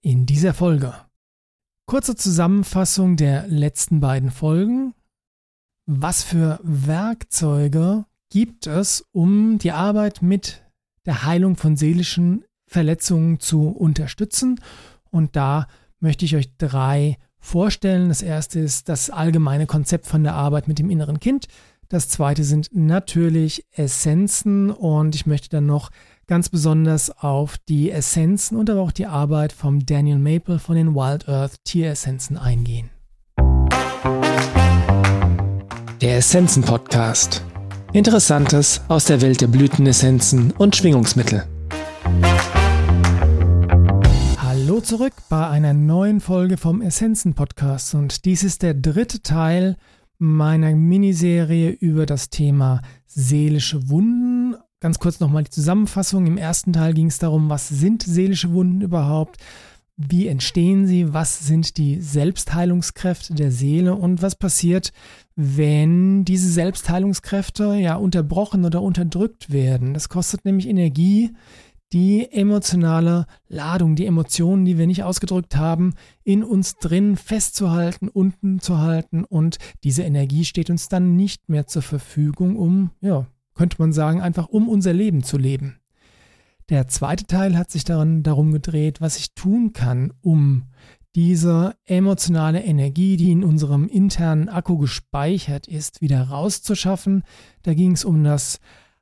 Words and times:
in 0.00 0.26
dieser 0.26 0.54
Folge. 0.54 0.94
Kurze 1.86 2.16
Zusammenfassung 2.16 3.16
der 3.16 3.46
letzten 3.48 4.00
beiden 4.00 4.30
Folgen. 4.30 4.94
Was 5.86 6.22
für 6.22 6.60
Werkzeuge 6.62 8.04
gibt 8.30 8.66
es, 8.66 9.04
um 9.12 9.58
die 9.58 9.72
Arbeit 9.72 10.20
mit 10.20 10.62
der 11.06 11.24
Heilung 11.24 11.56
von 11.56 11.76
seelischen 11.76 12.44
Verletzungen 12.66 13.40
zu 13.40 13.68
unterstützen? 13.68 14.60
Und 15.10 15.34
da 15.34 15.66
möchte 15.98 16.26
ich 16.26 16.36
euch 16.36 16.54
drei 16.58 17.16
vorstellen. 17.38 18.08
Das 18.08 18.20
erste 18.20 18.60
ist 18.60 18.88
das 18.88 19.10
allgemeine 19.10 19.66
Konzept 19.66 20.06
von 20.06 20.22
der 20.22 20.34
Arbeit 20.34 20.68
mit 20.68 20.78
dem 20.78 20.90
inneren 20.90 21.20
Kind. 21.20 21.46
Das 21.88 22.08
zweite 22.08 22.44
sind 22.44 22.68
natürlich 22.74 23.64
Essenzen 23.70 24.70
und 24.70 25.14
ich 25.14 25.24
möchte 25.24 25.48
dann 25.48 25.64
noch 25.64 25.90
ganz 26.28 26.50
besonders 26.50 27.10
auf 27.10 27.56
die 27.56 27.90
Essenzen 27.90 28.58
und 28.58 28.68
aber 28.68 28.82
auch 28.82 28.92
die 28.92 29.06
Arbeit 29.06 29.50
vom 29.50 29.86
Daniel 29.86 30.18
Maple 30.18 30.58
von 30.58 30.76
den 30.76 30.94
Wild 30.94 31.26
Earth 31.26 31.64
Tieressenzen 31.64 32.36
eingehen. 32.36 32.90
Der 36.02 36.18
Essenzen 36.18 36.62
Podcast. 36.62 37.42
Interessantes 37.94 38.82
aus 38.88 39.06
der 39.06 39.22
Welt 39.22 39.40
der 39.40 39.46
Blütenessenzen 39.46 40.50
und 40.52 40.76
Schwingungsmittel. 40.76 41.44
Hallo 44.36 44.80
zurück 44.82 45.14
bei 45.30 45.48
einer 45.48 45.72
neuen 45.72 46.20
Folge 46.20 46.58
vom 46.58 46.82
Essenzen 46.82 47.32
Podcast 47.32 47.94
und 47.94 48.26
dies 48.26 48.42
ist 48.44 48.62
der 48.62 48.74
dritte 48.74 49.22
Teil 49.22 49.76
meiner 50.18 50.74
Miniserie 50.74 51.70
über 51.70 52.04
das 52.04 52.28
Thema 52.28 52.82
seelische 53.06 53.88
Wunden. 53.88 54.37
Ganz 54.80 55.00
kurz 55.00 55.18
nochmal 55.18 55.42
die 55.42 55.50
Zusammenfassung. 55.50 56.26
Im 56.26 56.38
ersten 56.38 56.72
Teil 56.72 56.94
ging 56.94 57.08
es 57.08 57.18
darum, 57.18 57.50
was 57.50 57.68
sind 57.68 58.04
seelische 58.04 58.52
Wunden 58.52 58.80
überhaupt? 58.80 59.38
Wie 59.96 60.28
entstehen 60.28 60.86
sie? 60.86 61.12
Was 61.12 61.40
sind 61.40 61.76
die 61.76 62.00
Selbstheilungskräfte 62.00 63.34
der 63.34 63.50
Seele? 63.50 63.96
Und 63.96 64.22
was 64.22 64.36
passiert, 64.36 64.92
wenn 65.34 66.24
diese 66.24 66.48
Selbstheilungskräfte 66.48 67.74
ja 67.74 67.96
unterbrochen 67.96 68.64
oder 68.64 68.80
unterdrückt 68.80 69.50
werden? 69.50 69.94
Das 69.94 70.08
kostet 70.08 70.44
nämlich 70.44 70.68
Energie, 70.68 71.32
die 71.92 72.30
emotionale 72.30 73.26
Ladung, 73.48 73.96
die 73.96 74.06
Emotionen, 74.06 74.64
die 74.64 74.78
wir 74.78 74.86
nicht 74.86 75.02
ausgedrückt 75.02 75.56
haben, 75.56 75.94
in 76.22 76.44
uns 76.44 76.76
drin 76.76 77.16
festzuhalten, 77.16 78.08
unten 78.08 78.60
zu 78.60 78.78
halten 78.78 79.24
und 79.24 79.56
diese 79.84 80.02
Energie 80.02 80.44
steht 80.44 80.70
uns 80.70 80.88
dann 80.88 81.16
nicht 81.16 81.48
mehr 81.48 81.66
zur 81.66 81.82
Verfügung, 81.82 82.56
um, 82.56 82.90
ja, 83.00 83.26
könnte 83.58 83.76
man 83.80 83.92
sagen, 83.92 84.22
einfach 84.22 84.48
um 84.48 84.68
unser 84.68 84.92
Leben 84.92 85.24
zu 85.24 85.36
leben. 85.36 85.80
Der 86.68 86.86
zweite 86.86 87.26
Teil 87.26 87.58
hat 87.58 87.70
sich 87.70 87.84
daran 87.84 88.22
darum 88.22 88.52
gedreht, 88.52 89.00
was 89.00 89.18
ich 89.18 89.34
tun 89.34 89.72
kann, 89.72 90.12
um 90.20 90.64
diese 91.16 91.74
emotionale 91.84 92.62
Energie, 92.62 93.16
die 93.16 93.32
in 93.32 93.42
unserem 93.42 93.88
internen 93.88 94.48
Akku 94.48 94.78
gespeichert 94.78 95.66
ist, 95.66 96.00
wieder 96.00 96.22
rauszuschaffen. 96.22 97.24
Da 97.62 97.74
ging 97.74 97.92
es 97.92 98.04
um 98.04 98.22
das 98.22 98.60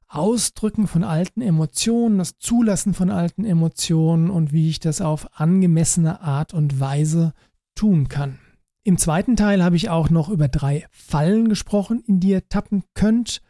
Ausdrücken 0.09 0.87
von 0.87 1.05
alten 1.05 1.43
Emotionen, 1.43 2.17
das 2.17 2.39
Zulassen 2.39 2.95
von 2.95 3.11
alten 3.11 3.45
Emotionen 3.45 4.31
und 4.31 4.53
wie 4.53 4.71
ich 4.71 4.81
das 4.81 5.03
auf 5.03 5.39
angemessene 5.39 6.23
Art 6.23 6.55
und 6.55 6.81
Weise 6.81 7.35
tun 7.75 8.09
kann. 8.09 8.39
Im 8.85 8.97
zweiten 8.97 9.37
Teil 9.37 9.63
habe 9.63 9.77
ich 9.77 9.91
auch 9.91 10.09
noch 10.09 10.31
über 10.31 10.49
drei 10.49 10.87
Fallen 10.93 11.49
gesprochen, 11.51 12.03
in 12.07 12.21
die 12.21 12.29
ihr 12.31 12.49
tappen 12.49 12.85
könnt. 12.95 13.43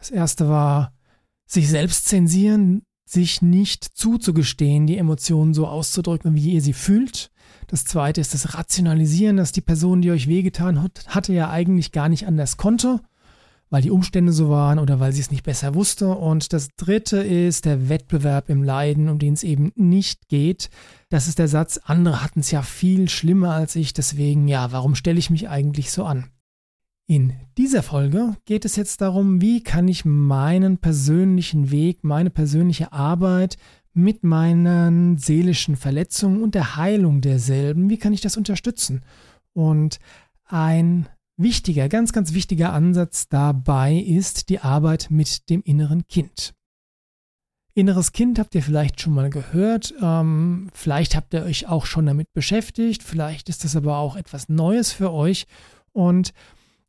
Das 0.00 0.10
erste 0.10 0.48
war 0.48 0.92
sich 1.46 1.68
selbst 1.68 2.08
zensieren, 2.08 2.82
sich 3.04 3.42
nicht 3.42 3.84
zuzugestehen, 3.84 4.88
die 4.88 4.98
Emotionen 4.98 5.54
so 5.54 5.66
auszudrücken, 5.66 6.34
wie 6.34 6.54
ihr 6.54 6.60
sie 6.60 6.72
fühlt. 6.72 7.30
Das 7.68 7.84
zweite 7.84 8.20
ist 8.20 8.34
das 8.34 8.54
Rationalisieren, 8.54 9.36
dass 9.36 9.52
die 9.52 9.60
Person, 9.60 10.02
die 10.02 10.10
euch 10.10 10.26
wehgetan 10.26 10.82
hat, 10.82 11.06
hatte 11.06 11.32
ja 11.32 11.50
eigentlich 11.50 11.92
gar 11.92 12.08
nicht 12.08 12.26
anders 12.26 12.56
konnte 12.56 13.00
weil 13.70 13.82
die 13.82 13.90
Umstände 13.90 14.32
so 14.32 14.50
waren 14.50 14.78
oder 14.78 15.00
weil 15.00 15.12
sie 15.12 15.20
es 15.20 15.30
nicht 15.30 15.44
besser 15.44 15.74
wusste. 15.74 16.08
Und 16.08 16.52
das 16.52 16.68
dritte 16.76 17.18
ist 17.18 17.64
der 17.64 17.88
Wettbewerb 17.88 18.50
im 18.50 18.62
Leiden, 18.62 19.08
um 19.08 19.18
den 19.18 19.34
es 19.34 19.44
eben 19.44 19.72
nicht 19.76 20.28
geht. 20.28 20.70
Das 21.08 21.28
ist 21.28 21.38
der 21.38 21.48
Satz, 21.48 21.80
andere 21.84 22.22
hatten 22.22 22.40
es 22.40 22.50
ja 22.50 22.62
viel 22.62 23.08
schlimmer 23.08 23.54
als 23.54 23.76
ich, 23.76 23.94
deswegen 23.94 24.48
ja, 24.48 24.72
warum 24.72 24.94
stelle 24.96 25.18
ich 25.18 25.30
mich 25.30 25.48
eigentlich 25.48 25.92
so 25.92 26.04
an? 26.04 26.30
In 27.10 27.32
dieser 27.58 27.82
Folge 27.82 28.36
geht 28.44 28.64
es 28.64 28.76
jetzt 28.76 29.00
darum, 29.00 29.40
wie 29.40 29.64
kann 29.64 29.88
ich 29.88 30.04
meinen 30.04 30.78
persönlichen 30.78 31.72
Weg, 31.72 32.04
meine 32.04 32.30
persönliche 32.30 32.92
Arbeit 32.92 33.56
mit 33.92 34.22
meinen 34.22 35.18
seelischen 35.18 35.74
Verletzungen 35.74 36.40
und 36.40 36.54
der 36.54 36.76
Heilung 36.76 37.20
derselben, 37.20 37.90
wie 37.90 37.98
kann 37.98 38.12
ich 38.12 38.20
das 38.20 38.36
unterstützen? 38.36 39.02
Und 39.54 39.98
ein 40.44 41.08
wichtiger, 41.36 41.88
ganz, 41.88 42.12
ganz 42.12 42.32
wichtiger 42.32 42.72
Ansatz 42.72 43.26
dabei 43.28 43.96
ist 43.96 44.48
die 44.48 44.60
Arbeit 44.60 45.08
mit 45.10 45.50
dem 45.50 45.62
inneren 45.62 46.06
Kind. 46.06 46.54
Inneres 47.74 48.12
Kind 48.12 48.38
habt 48.38 48.54
ihr 48.54 48.62
vielleicht 48.62 49.00
schon 49.00 49.14
mal 49.14 49.30
gehört, 49.30 49.92
ähm, 50.00 50.70
vielleicht 50.72 51.16
habt 51.16 51.34
ihr 51.34 51.42
euch 51.42 51.66
auch 51.66 51.86
schon 51.86 52.06
damit 52.06 52.32
beschäftigt, 52.32 53.02
vielleicht 53.02 53.48
ist 53.48 53.64
das 53.64 53.74
aber 53.74 53.98
auch 53.98 54.14
etwas 54.14 54.48
Neues 54.48 54.92
für 54.92 55.12
euch 55.12 55.48
und 55.90 56.32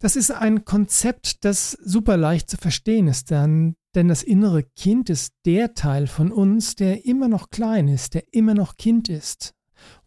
das 0.02 0.16
ist 0.16 0.32
ein 0.32 0.66
Konzept, 0.66 1.46
das 1.46 1.72
super 1.72 2.18
leicht 2.18 2.50
zu 2.50 2.58
verstehen 2.58 3.08
ist, 3.08 3.30
denn, 3.30 3.76
denn 3.96 4.08
das 4.08 4.24
innere 4.24 4.64
Kind 4.64 5.10
ist 5.10 5.34
der 5.46 5.76
Teil 5.76 6.08
von 6.08 6.32
uns, 6.32 6.76
der 6.76 7.06
immer 7.06 7.28
noch 7.28 7.52
klein 7.52 7.88
ist, 7.88 8.16
der 8.16 8.24
immer 8.34 8.56
noch 8.56 8.78
Kind 8.78 9.10
ist. 9.10 9.54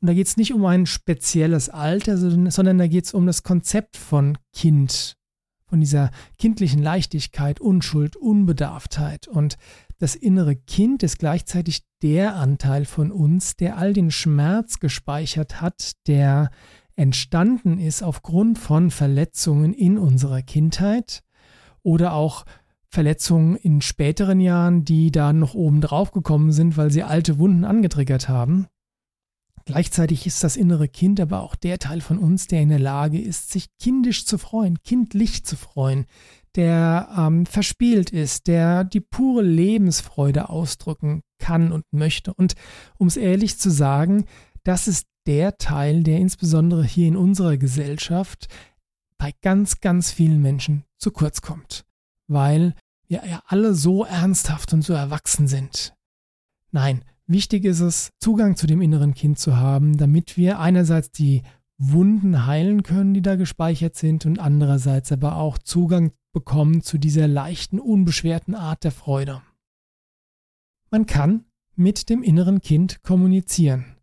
Und 0.00 0.08
da 0.08 0.14
geht 0.14 0.26
es 0.26 0.36
nicht 0.36 0.52
um 0.52 0.64
ein 0.66 0.86
spezielles 0.86 1.68
Alter, 1.68 2.18
sondern 2.18 2.78
da 2.78 2.86
geht 2.88 3.06
es 3.06 3.14
um 3.14 3.26
das 3.26 3.44
Konzept 3.44 3.96
von 3.96 4.36
Kind, 4.52 5.16
von 5.66 5.80
dieser 5.80 6.10
kindlichen 6.38 6.82
Leichtigkeit, 6.82 7.60
Unschuld, 7.60 8.16
Unbedarftheit. 8.16 9.28
Und 9.28 9.56
das 9.98 10.16
innere 10.16 10.56
Kind 10.56 11.02
ist 11.04 11.18
gleichzeitig 11.18 11.84
der 12.02 12.34
Anteil 12.34 12.84
von 12.84 13.12
uns, 13.12 13.56
der 13.56 13.78
all 13.78 13.92
den 13.92 14.10
Schmerz 14.10 14.80
gespeichert 14.80 15.60
hat, 15.60 15.92
der 16.06 16.50
entstanden 16.96 17.78
ist 17.78 18.02
aufgrund 18.02 18.58
von 18.58 18.90
Verletzungen 18.90 19.72
in 19.72 19.98
unserer 19.98 20.42
Kindheit 20.42 21.22
oder 21.82 22.12
auch 22.12 22.44
Verletzungen 22.88 23.56
in 23.56 23.80
späteren 23.80 24.40
Jahren, 24.40 24.84
die 24.84 25.10
da 25.10 25.32
noch 25.32 25.54
oben 25.54 25.80
drauf 25.80 26.12
gekommen 26.12 26.52
sind, 26.52 26.76
weil 26.76 26.90
sie 26.90 27.02
alte 27.02 27.38
Wunden 27.38 27.64
angetriggert 27.64 28.28
haben. 28.28 28.68
Gleichzeitig 29.66 30.26
ist 30.26 30.44
das 30.44 30.56
innere 30.56 30.88
Kind 30.88 31.20
aber 31.20 31.40
auch 31.42 31.54
der 31.54 31.78
Teil 31.78 32.00
von 32.00 32.18
uns, 32.18 32.46
der 32.46 32.60
in 32.60 32.68
der 32.68 32.78
Lage 32.78 33.20
ist, 33.20 33.50
sich 33.50 33.66
kindisch 33.80 34.26
zu 34.26 34.36
freuen, 34.38 34.78
kindlich 34.82 35.44
zu 35.44 35.56
freuen, 35.56 36.04
der 36.54 37.08
ähm, 37.16 37.46
verspielt 37.46 38.10
ist, 38.10 38.46
der 38.46 38.84
die 38.84 39.00
pure 39.00 39.42
Lebensfreude 39.42 40.50
ausdrücken 40.50 41.22
kann 41.38 41.72
und 41.72 41.84
möchte. 41.92 42.32
Und 42.34 42.54
um 42.98 43.06
es 43.06 43.16
ehrlich 43.16 43.58
zu 43.58 43.70
sagen, 43.70 44.26
das 44.62 44.86
ist 44.86 45.06
der 45.26 45.56
Teil, 45.58 46.02
der 46.02 46.18
insbesondere 46.18 46.84
hier 46.84 47.08
in 47.08 47.16
unserer 47.16 47.56
Gesellschaft 47.56 48.48
bei 49.18 49.32
ganz, 49.42 49.80
ganz 49.80 50.10
vielen 50.10 50.42
Menschen 50.42 50.84
zu 50.98 51.10
kurz 51.10 51.40
kommt, 51.40 51.84
weil 52.26 52.74
wir 53.06 53.22
ja 53.26 53.42
alle 53.46 53.74
so 53.74 54.04
ernsthaft 54.04 54.72
und 54.72 54.82
so 54.82 54.92
erwachsen 54.92 55.48
sind. 55.48 55.94
Nein, 56.70 57.04
Wichtig 57.26 57.64
ist 57.64 57.80
es, 57.80 58.10
Zugang 58.20 58.54
zu 58.54 58.66
dem 58.66 58.82
inneren 58.82 59.14
Kind 59.14 59.38
zu 59.38 59.56
haben, 59.56 59.96
damit 59.96 60.36
wir 60.36 60.58
einerseits 60.58 61.10
die 61.10 61.42
Wunden 61.78 62.46
heilen 62.46 62.82
können, 62.82 63.14
die 63.14 63.22
da 63.22 63.36
gespeichert 63.36 63.96
sind, 63.96 64.26
und 64.26 64.38
andererseits 64.38 65.10
aber 65.10 65.36
auch 65.36 65.56
Zugang 65.56 66.12
bekommen 66.32 66.82
zu 66.82 66.98
dieser 66.98 67.26
leichten, 67.26 67.80
unbeschwerten 67.80 68.54
Art 68.54 68.84
der 68.84 68.92
Freude. 68.92 69.40
Man 70.90 71.06
kann 71.06 71.46
mit 71.76 72.10
dem 72.10 72.22
inneren 72.22 72.60
Kind 72.60 73.02
kommunizieren. 73.02 73.93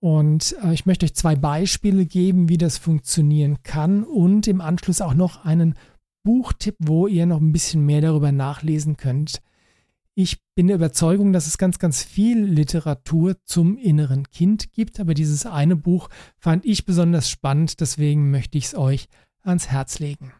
Und 0.00 0.56
äh, 0.64 0.72
ich 0.72 0.86
möchte 0.86 1.04
euch 1.04 1.14
zwei 1.14 1.36
Beispiele 1.36 2.06
geben, 2.06 2.48
wie 2.48 2.58
das 2.58 2.78
funktionieren 2.78 3.62
kann 3.62 4.02
und 4.02 4.48
im 4.48 4.60
Anschluss 4.60 5.00
auch 5.00 5.14
noch 5.14 5.44
einen 5.44 5.74
Buchtipp, 6.22 6.76
wo 6.78 7.06
ihr 7.06 7.26
noch 7.26 7.40
ein 7.40 7.52
bisschen 7.52 7.84
mehr 7.84 8.00
darüber 8.00 8.32
nachlesen 8.32 8.96
könnt. 8.96 9.42
Ich 10.14 10.42
bin 10.54 10.66
der 10.66 10.76
Überzeugung, 10.76 11.32
dass 11.32 11.46
es 11.46 11.56
ganz, 11.56 11.78
ganz 11.78 12.02
viel 12.02 12.42
Literatur 12.42 13.36
zum 13.44 13.78
inneren 13.78 14.28
Kind 14.28 14.72
gibt, 14.72 15.00
aber 15.00 15.14
dieses 15.14 15.46
eine 15.46 15.76
Buch 15.76 16.08
fand 16.36 16.64
ich 16.66 16.84
besonders 16.84 17.30
spannend, 17.30 17.80
deswegen 17.80 18.30
möchte 18.30 18.58
ich 18.58 18.66
es 18.66 18.74
euch 18.74 19.08
ans 19.42 19.68
Herz 19.68 19.98
legen. 19.98 20.32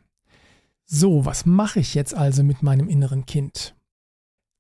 So, 0.85 1.25
was 1.25 1.47
mache 1.47 1.81
ich 1.81 1.95
jetzt 1.95 2.15
also 2.15 2.43
mit 2.43 2.62
meinem 2.62 2.89
inneren 2.89 3.25
Kind? 3.25 3.77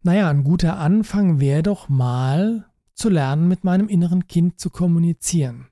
Naja, 0.02 0.30
ein 0.30 0.44
guter 0.44 0.78
Anfang 0.78 1.40
wäre 1.40 1.64
doch 1.64 1.88
mal 1.88 2.69
zu 3.00 3.08
lernen, 3.08 3.48
mit 3.48 3.64
meinem 3.64 3.88
inneren 3.88 4.26
Kind 4.28 4.60
zu 4.60 4.70
kommunizieren. 4.70 5.66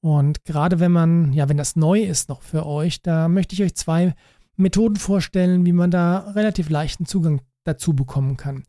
Und 0.00 0.44
gerade 0.44 0.78
wenn 0.78 0.92
man, 0.92 1.32
ja, 1.32 1.48
wenn 1.48 1.56
das 1.56 1.76
neu 1.76 2.00
ist 2.00 2.28
noch 2.28 2.42
für 2.42 2.64
euch, 2.64 3.02
da 3.02 3.28
möchte 3.28 3.54
ich 3.54 3.62
euch 3.62 3.74
zwei 3.74 4.14
Methoden 4.56 4.96
vorstellen, 4.96 5.66
wie 5.66 5.72
man 5.72 5.90
da 5.90 6.30
relativ 6.30 6.70
leichten 6.70 7.04
Zugang 7.04 7.40
dazu 7.64 7.94
bekommen 7.94 8.36
kann. 8.36 8.64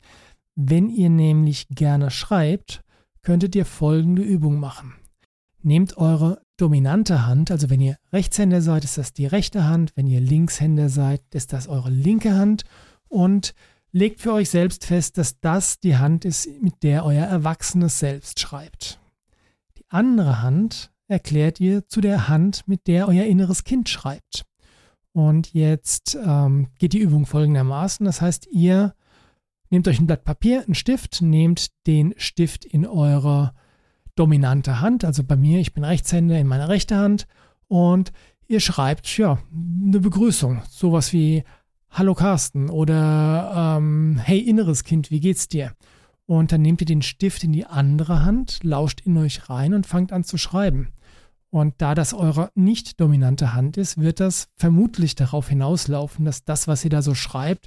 Wenn 0.56 0.90
ihr 0.90 1.08
nämlich 1.08 1.68
gerne 1.68 2.10
schreibt, 2.10 2.82
könntet 3.22 3.54
ihr 3.54 3.64
folgende 3.64 4.22
Übung 4.22 4.58
machen. 4.58 4.94
nehmt 5.62 5.96
eure 5.98 6.40
dominante 6.56 7.26
Hand, 7.26 7.50
also 7.50 7.70
wenn 7.70 7.80
ihr 7.80 7.96
Rechtshänder 8.12 8.62
seid, 8.62 8.84
ist 8.84 8.98
das 8.98 9.12
die 9.12 9.26
rechte 9.26 9.64
Hand, 9.64 9.92
wenn 9.94 10.06
ihr 10.06 10.20
Linkshänder 10.20 10.88
seid, 10.88 11.22
ist 11.34 11.52
das 11.52 11.68
eure 11.68 11.90
linke 11.90 12.34
Hand 12.34 12.64
und 13.08 13.54
legt 13.92 14.20
für 14.20 14.32
euch 14.32 14.50
selbst 14.50 14.84
fest, 14.84 15.18
dass 15.18 15.40
das 15.40 15.80
die 15.80 15.96
Hand 15.96 16.24
ist, 16.24 16.48
mit 16.60 16.82
der 16.82 17.04
euer 17.04 17.26
erwachsenes 17.26 17.98
Selbst 17.98 18.40
schreibt. 18.40 19.00
Die 19.78 19.84
andere 19.88 20.42
Hand 20.42 20.90
erklärt 21.08 21.60
ihr 21.60 21.86
zu 21.86 22.00
der 22.00 22.28
Hand, 22.28 22.66
mit 22.68 22.86
der 22.86 23.08
euer 23.08 23.24
inneres 23.24 23.64
Kind 23.64 23.88
schreibt. 23.88 24.44
Und 25.12 25.52
jetzt 25.52 26.16
ähm, 26.24 26.68
geht 26.78 26.92
die 26.92 27.00
Übung 27.00 27.26
folgendermaßen. 27.26 28.06
Das 28.06 28.20
heißt, 28.20 28.46
ihr 28.52 28.94
nehmt 29.70 29.88
euch 29.88 29.98
ein 29.98 30.06
Blatt 30.06 30.24
Papier, 30.24 30.62
einen 30.62 30.74
Stift, 30.74 31.20
nehmt 31.20 31.70
den 31.86 32.14
Stift 32.16 32.64
in 32.64 32.86
eure 32.86 33.52
dominante 34.14 34.80
Hand, 34.80 35.04
also 35.04 35.24
bei 35.24 35.36
mir, 35.36 35.60
ich 35.60 35.72
bin 35.72 35.84
Rechtshänder 35.84 36.38
in 36.38 36.46
meiner 36.46 36.68
rechten 36.68 36.96
Hand 36.96 37.26
und 37.68 38.12
ihr 38.48 38.60
schreibt 38.60 39.16
ja 39.16 39.38
eine 39.52 40.00
Begrüßung, 40.00 40.62
sowas 40.68 41.12
wie 41.12 41.44
Hallo 41.92 42.14
Carsten 42.14 42.70
oder 42.70 43.76
ähm, 43.78 44.16
Hey 44.22 44.38
inneres 44.38 44.84
Kind, 44.84 45.10
wie 45.10 45.18
geht's 45.18 45.48
dir? 45.48 45.72
Und 46.24 46.52
dann 46.52 46.62
nehmt 46.62 46.80
ihr 46.80 46.86
den 46.86 47.02
Stift 47.02 47.42
in 47.42 47.52
die 47.52 47.66
andere 47.66 48.24
Hand, 48.24 48.60
lauscht 48.62 49.00
in 49.04 49.18
euch 49.18 49.50
rein 49.50 49.74
und 49.74 49.88
fangt 49.88 50.12
an 50.12 50.22
zu 50.22 50.38
schreiben. 50.38 50.92
Und 51.50 51.74
da 51.78 51.96
das 51.96 52.14
eure 52.14 52.50
nicht 52.54 53.00
dominante 53.00 53.54
Hand 53.54 53.76
ist, 53.76 54.00
wird 54.00 54.20
das 54.20 54.48
vermutlich 54.56 55.16
darauf 55.16 55.48
hinauslaufen, 55.48 56.24
dass 56.24 56.44
das, 56.44 56.68
was 56.68 56.84
ihr 56.84 56.90
da 56.90 57.02
so 57.02 57.16
schreibt, 57.16 57.66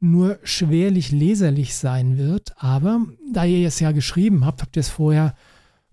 nur 0.00 0.38
schwerlich 0.44 1.12
leserlich 1.12 1.76
sein 1.76 2.16
wird. 2.16 2.54
Aber 2.56 3.02
da 3.30 3.44
ihr 3.44 3.68
es 3.68 3.80
ja 3.80 3.92
geschrieben 3.92 4.46
habt, 4.46 4.62
habt 4.62 4.76
ihr 4.76 4.80
es 4.80 4.88
vorher 4.88 5.34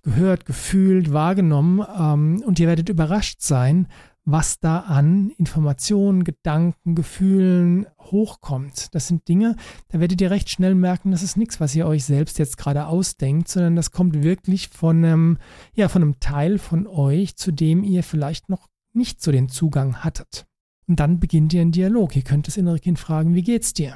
gehört, 0.01 0.45
gefühlt, 0.45 1.11
wahrgenommen 1.11 1.85
ähm, 1.99 2.41
und 2.45 2.57
ihr 2.57 2.67
werdet 2.67 2.87
überrascht 2.87 3.41
sein, 3.41 3.87
was 4.25 4.59
da 4.59 4.79
an 4.79 5.29
Informationen, 5.37 6.23
Gedanken, 6.23 6.95
Gefühlen 6.95 7.85
hochkommt. 7.99 8.93
Das 8.95 9.07
sind 9.07 9.27
Dinge, 9.27 9.55
da 9.89 9.99
werdet 9.99 10.19
ihr 10.19 10.31
recht 10.31 10.49
schnell 10.49 10.73
merken, 10.73 11.11
das 11.11 11.23
ist 11.23 11.37
nichts, 11.37 11.59
was 11.59 11.75
ihr 11.75 11.85
euch 11.85 12.03
selbst 12.03 12.39
jetzt 12.39 12.57
gerade 12.57 12.87
ausdenkt, 12.87 13.47
sondern 13.47 13.75
das 13.75 13.91
kommt 13.91 14.23
wirklich 14.23 14.69
von 14.69 14.97
einem, 14.97 15.37
ja, 15.75 15.87
von 15.89 16.01
einem 16.01 16.19
Teil 16.19 16.57
von 16.57 16.87
euch, 16.87 17.35
zu 17.37 17.51
dem 17.51 17.83
ihr 17.83 18.03
vielleicht 18.03 18.49
noch 18.49 18.67
nicht 18.93 19.21
so 19.21 19.31
den 19.31 19.47
Zugang 19.47 20.03
hattet. 20.03 20.47
Und 20.87 20.99
dann 20.99 21.19
beginnt 21.19 21.53
ihr 21.53 21.61
ein 21.61 21.71
Dialog. 21.71 22.15
Ihr 22.15 22.23
könnt 22.23 22.47
das 22.47 22.57
innere 22.57 22.79
Kind 22.79 22.99
fragen, 22.99 23.35
wie 23.35 23.43
geht's 23.43 23.73
dir? 23.73 23.95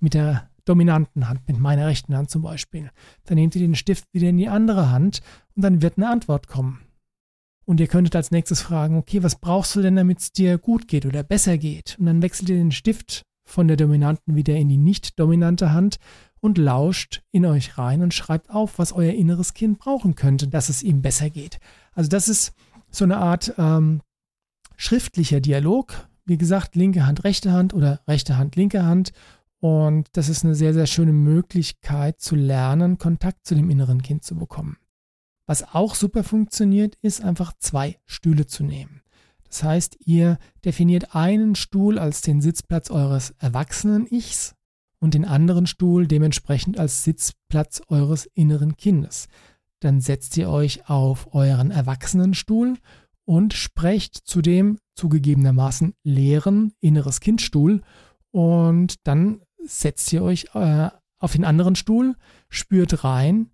Mit 0.00 0.14
der 0.14 0.48
dominanten 0.64 1.28
Hand, 1.28 1.40
mit 1.46 1.58
meiner 1.58 1.86
rechten 1.86 2.16
Hand 2.16 2.30
zum 2.30 2.42
Beispiel. 2.42 2.90
Dann 3.24 3.36
nehmt 3.36 3.54
ihr 3.54 3.62
den 3.62 3.74
Stift 3.74 4.04
wieder 4.12 4.28
in 4.28 4.36
die 4.36 4.48
andere 4.48 4.90
Hand 4.90 5.20
und 5.54 5.62
dann 5.62 5.82
wird 5.82 5.96
eine 5.96 6.08
Antwort 6.08 6.46
kommen. 6.46 6.81
Und 7.72 7.80
ihr 7.80 7.86
könntet 7.86 8.14
als 8.16 8.30
nächstes 8.30 8.60
fragen, 8.60 8.98
okay, 8.98 9.22
was 9.22 9.36
brauchst 9.36 9.74
du 9.74 9.80
denn, 9.80 9.96
damit 9.96 10.18
es 10.18 10.30
dir 10.30 10.58
gut 10.58 10.88
geht 10.88 11.06
oder 11.06 11.22
besser 11.22 11.56
geht? 11.56 11.96
Und 11.98 12.04
dann 12.04 12.20
wechselt 12.20 12.50
ihr 12.50 12.56
den 12.56 12.70
Stift 12.70 13.22
von 13.46 13.66
der 13.66 13.78
dominanten 13.78 14.36
wieder 14.36 14.54
in 14.56 14.68
die 14.68 14.76
nicht 14.76 15.18
dominante 15.18 15.72
Hand 15.72 15.96
und 16.40 16.58
lauscht 16.58 17.22
in 17.30 17.46
euch 17.46 17.78
rein 17.78 18.02
und 18.02 18.12
schreibt 18.12 18.50
auf, 18.50 18.78
was 18.78 18.92
euer 18.92 19.14
inneres 19.14 19.54
Kind 19.54 19.78
brauchen 19.78 20.16
könnte, 20.16 20.48
dass 20.48 20.68
es 20.68 20.82
ihm 20.82 21.00
besser 21.00 21.30
geht. 21.30 21.60
Also 21.94 22.10
das 22.10 22.28
ist 22.28 22.52
so 22.90 23.04
eine 23.04 23.16
Art 23.16 23.54
ähm, 23.56 24.02
schriftlicher 24.76 25.40
Dialog. 25.40 25.94
Wie 26.26 26.36
gesagt, 26.36 26.76
linke 26.76 27.06
Hand, 27.06 27.24
rechte 27.24 27.52
Hand 27.52 27.72
oder 27.72 28.02
rechte 28.06 28.36
Hand, 28.36 28.54
linke 28.54 28.84
Hand. 28.84 29.12
Und 29.60 30.08
das 30.12 30.28
ist 30.28 30.44
eine 30.44 30.54
sehr, 30.54 30.74
sehr 30.74 30.86
schöne 30.86 31.14
Möglichkeit 31.14 32.20
zu 32.20 32.36
lernen, 32.36 32.98
Kontakt 32.98 33.46
zu 33.46 33.54
dem 33.54 33.70
inneren 33.70 34.02
Kind 34.02 34.24
zu 34.24 34.34
bekommen. 34.34 34.76
Was 35.52 35.74
auch 35.74 35.96
super 35.96 36.24
funktioniert, 36.24 36.96
ist 37.02 37.22
einfach 37.22 37.52
zwei 37.58 37.98
Stühle 38.06 38.46
zu 38.46 38.64
nehmen. 38.64 39.02
Das 39.44 39.62
heißt, 39.62 39.98
ihr 40.06 40.38
definiert 40.64 41.14
einen 41.14 41.56
Stuhl 41.56 41.98
als 41.98 42.22
den 42.22 42.40
Sitzplatz 42.40 42.90
eures 42.90 43.34
erwachsenen 43.38 44.06
Ichs 44.06 44.54
und 44.98 45.12
den 45.12 45.26
anderen 45.26 45.66
Stuhl 45.66 46.06
dementsprechend 46.06 46.78
als 46.78 47.04
Sitzplatz 47.04 47.82
eures 47.88 48.24
inneren 48.32 48.78
Kindes. 48.78 49.28
Dann 49.80 50.00
setzt 50.00 50.38
ihr 50.38 50.48
euch 50.48 50.88
auf 50.88 51.34
euren 51.34 51.70
Erwachsenenstuhl 51.70 52.78
und 53.26 53.52
sprecht 53.52 54.22
zu 54.24 54.40
dem 54.40 54.78
zugegebenermaßen 54.94 55.92
leeren 56.02 56.72
inneres 56.80 57.20
Kindstuhl 57.20 57.82
und 58.30 59.06
dann 59.06 59.42
setzt 59.62 60.10
ihr 60.14 60.22
euch 60.22 60.46
äh, 60.54 60.88
auf 61.18 61.32
den 61.32 61.44
anderen 61.44 61.76
Stuhl, 61.76 62.16
spürt 62.48 63.04
rein 63.04 63.50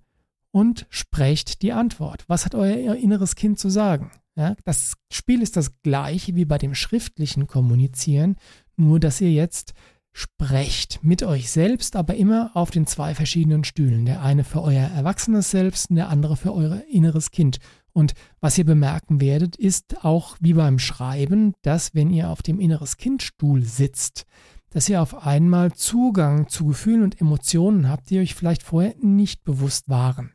und 0.51 0.87
sprecht 0.91 1.63
die 1.63 1.73
Antwort. 1.73 2.25
Was 2.27 2.45
hat 2.45 2.55
euer 2.55 2.95
inneres 2.95 3.35
Kind 3.35 3.59
zu 3.59 3.69
sagen? 3.69 4.11
Ja, 4.37 4.55
das 4.65 4.95
Spiel 5.13 5.43
ist 5.43 5.57
das 5.57 5.83
gleiche 5.83 6.37
wie 6.37 6.45
bei 6.45 6.59
dem 6.59 6.75
schriftlichen 6.75 7.47
Kommunizieren, 7.47 8.37
nur 8.77 9.01
dass 9.01 9.21
ihr 9.21 9.33
jetzt 9.33 9.75
sprecht 10.13 11.01
mit 11.03 11.23
euch 11.23 11.51
selbst, 11.51 11.97
aber 11.97 12.15
immer 12.15 12.51
auf 12.55 12.71
den 12.71 12.87
zwei 12.87 13.15
verschiedenen 13.15 13.65
Stühlen. 13.65 14.07
Der 14.07 14.23
eine 14.23 14.45
für 14.45 14.63
euer 14.63 14.89
erwachsenes 14.89 15.51
Selbst 15.51 15.91
und 15.91 15.97
der 15.97 16.09
andere 16.09 16.37
für 16.37 16.55
euer 16.55 16.83
inneres 16.91 17.31
Kind. 17.31 17.59
Und 17.93 18.15
was 18.41 18.59
ihr 18.59 18.65
bemerken 18.65 19.21
werdet, 19.21 19.57
ist 19.57 20.05
auch 20.05 20.37
wie 20.41 20.55
beim 20.55 20.79
Schreiben, 20.79 21.55
dass 21.63 21.95
wenn 21.95 22.11
ihr 22.11 22.31
auf 22.31 22.43
dem 22.43 22.61
inneres 22.61 22.97
Kindstuhl 22.97 23.65
sitzt, 23.65 24.25
dass 24.71 24.89
ihr 24.89 25.03
auf 25.03 25.27
einmal 25.27 25.73
Zugang 25.73 26.49
zu 26.49 26.67
Gefühlen 26.67 27.03
und 27.03 27.21
Emotionen 27.21 27.89
habt, 27.89 28.11
die 28.11 28.21
euch 28.21 28.35
vielleicht 28.35 28.63
vorher 28.63 28.95
nicht 29.01 29.45
bewusst 29.45 29.89
waren. 29.89 30.33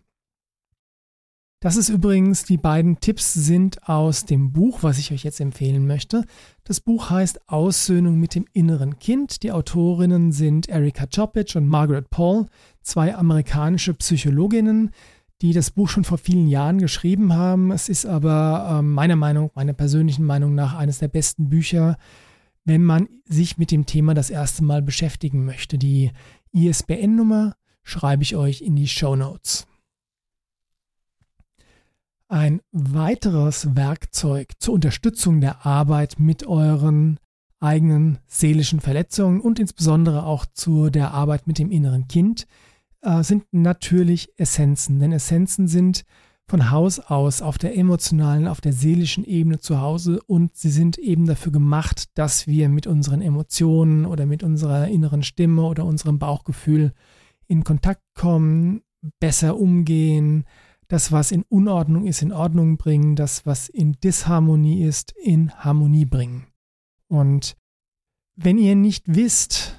Das 1.64 1.78
ist 1.78 1.88
übrigens, 1.88 2.44
die 2.44 2.58
beiden 2.58 3.00
Tipps 3.00 3.34
sind 3.34 3.88
aus 3.88 4.26
dem 4.26 4.52
Buch, 4.52 4.80
was 4.82 4.98
ich 4.98 5.14
euch 5.14 5.24
jetzt 5.24 5.40
empfehlen 5.40 5.88
möchte. 5.88 6.26
Das 6.66 6.82
Buch 6.82 7.10
heißt 7.10 7.48
Aussöhnung 7.48 8.20
mit 8.20 8.36
dem 8.36 8.46
inneren 8.52 9.00
Kind. 9.00 9.44
Die 9.44 9.54
Autorinnen 9.54 10.34
sind 10.34 10.68
Erika 10.68 11.06
Chopic 11.08 11.56
und 11.56 11.70
Margaret 11.70 12.10
Paul, 12.10 12.48
zwei 12.82 13.16
amerikanische 13.16 13.94
Psychologinnen, 13.94 14.92
die 15.42 15.54
das 15.54 15.72
Buch 15.72 15.88
schon 15.88 16.04
vor 16.04 16.18
vielen 16.18 16.50
Jahren 16.50 16.80
geschrieben 16.80 17.32
haben. 17.32 17.72
Es 17.72 17.88
ist 17.88 18.06
aber 18.06 18.80
äh, 18.80 18.82
meiner 18.82 19.16
Meinung, 19.16 19.50
meiner 19.56 19.72
persönlichen 19.72 20.26
Meinung 20.26 20.56
nach 20.56 20.76
eines 20.76 21.00
der 21.00 21.08
besten 21.08 21.48
Bücher, 21.48 21.96
wenn 22.66 22.84
man 22.84 23.08
sich 23.24 23.58
mit 23.58 23.72
dem 23.72 23.86
Thema 23.86 24.14
das 24.14 24.30
erste 24.30 24.66
Mal 24.66 24.82
beschäftigen 24.82 25.46
möchte. 25.46 25.78
Die 25.78 26.12
ISBN-Nummer 26.52 27.56
schreibe 27.84 28.24
ich 28.24 28.36
euch 28.36 28.60
in 28.60 28.76
die 28.76 28.90
Show 28.90 29.16
Notes. 29.16 29.66
Ein 32.34 32.62
weiteres 32.72 33.76
Werkzeug 33.76 34.54
zur 34.58 34.74
Unterstützung 34.74 35.40
der 35.40 35.68
Arbeit 35.68 36.16
mit 36.18 36.48
euren 36.48 37.20
eigenen 37.60 38.18
seelischen 38.26 38.80
Verletzungen 38.80 39.40
und 39.40 39.60
insbesondere 39.60 40.26
auch 40.26 40.48
zu 40.52 40.90
der 40.90 41.12
Arbeit 41.12 41.46
mit 41.46 41.60
dem 41.60 41.70
inneren 41.70 42.08
Kind 42.08 42.48
äh, 43.02 43.22
sind 43.22 43.44
natürlich 43.52 44.30
Essenzen. 44.36 44.98
Denn 45.00 45.12
Essenzen 45.12 45.68
sind 45.68 46.06
von 46.48 46.72
Haus 46.72 47.00
aus 47.00 47.44
auf 47.44 47.60
der 47.60 47.78
emotionalen, 47.78 48.48
auf 48.48 48.62
der 48.62 48.74
seelischen 48.74 49.26
Ebene 49.26 49.60
zu 49.60 49.80
Hause 49.80 50.20
und 50.26 50.56
sie 50.58 50.72
sind 50.72 50.98
eben 50.98 51.28
dafür 51.28 51.52
gemacht, 51.52 52.06
dass 52.16 52.48
wir 52.48 52.68
mit 52.68 52.88
unseren 52.88 53.22
Emotionen 53.22 54.08
oder 54.08 54.26
mit 54.26 54.42
unserer 54.42 54.88
inneren 54.88 55.22
Stimme 55.22 55.62
oder 55.66 55.86
unserem 55.86 56.18
Bauchgefühl 56.18 56.94
in 57.46 57.64
Kontakt 57.64 58.02
kommen, 58.16 58.82
besser 59.20 59.56
umgehen, 59.56 60.46
das, 60.94 61.12
was 61.12 61.32
in 61.32 61.42
Unordnung 61.50 62.06
ist, 62.06 62.22
in 62.22 62.32
Ordnung 62.32 62.78
bringen, 62.78 63.16
das, 63.16 63.48
was 63.48 63.68
in 63.68 63.94
Disharmonie 63.94 64.84
ist, 64.84 65.12
in 65.12 65.52
Harmonie 65.52 66.06
bringen. 66.06 66.46
Und 67.08 67.58
wenn 68.36 68.60
ihr 68.60 68.76
nicht 68.76 69.06
wisst, 69.08 69.76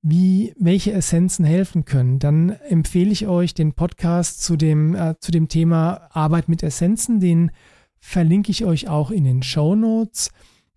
wie, 0.00 0.54
welche 0.56 0.92
Essenzen 0.92 1.44
helfen 1.44 1.84
können, 1.84 2.20
dann 2.20 2.50
empfehle 2.50 3.10
ich 3.10 3.26
euch 3.26 3.52
den 3.52 3.72
Podcast 3.72 4.40
zu 4.44 4.56
dem, 4.56 4.94
äh, 4.94 5.16
zu 5.18 5.32
dem 5.32 5.48
Thema 5.48 6.08
Arbeit 6.12 6.48
mit 6.48 6.62
Essenzen. 6.62 7.18
Den 7.18 7.50
verlinke 7.98 8.52
ich 8.52 8.64
euch 8.64 8.86
auch 8.86 9.10
in 9.10 9.24
den 9.24 9.42
Show 9.42 9.74
Notes. 9.74 10.30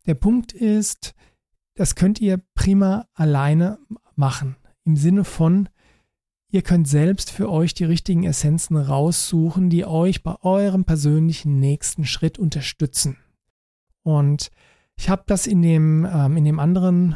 Der 0.08 0.16
Punkt 0.16 0.54
ist, 0.54 1.14
das 1.76 1.94
könnt 1.94 2.20
ihr 2.20 2.42
prima 2.56 3.06
alleine 3.14 3.78
machen. 4.16 4.56
Im 4.86 4.96
Sinne 4.96 5.24
von, 5.24 5.70
ihr 6.52 6.62
könnt 6.62 6.88
selbst 6.88 7.32
für 7.32 7.50
euch 7.50 7.74
die 7.74 7.86
richtigen 7.86 8.24
Essenzen 8.24 8.76
raussuchen, 8.76 9.70
die 9.70 9.86
euch 9.86 10.22
bei 10.22 10.36
eurem 10.42 10.84
persönlichen 10.84 11.60
nächsten 11.60 12.06
Schritt 12.06 12.38
unterstützen. 12.38 13.18
Und 14.04 14.52
ich 14.98 15.10
habe 15.10 15.24
das 15.26 15.48
in 15.48 15.62
dem, 15.62 16.06
ähm, 16.06 16.38
in 16.38 16.46
dem 16.46 16.60
anderen 16.60 17.16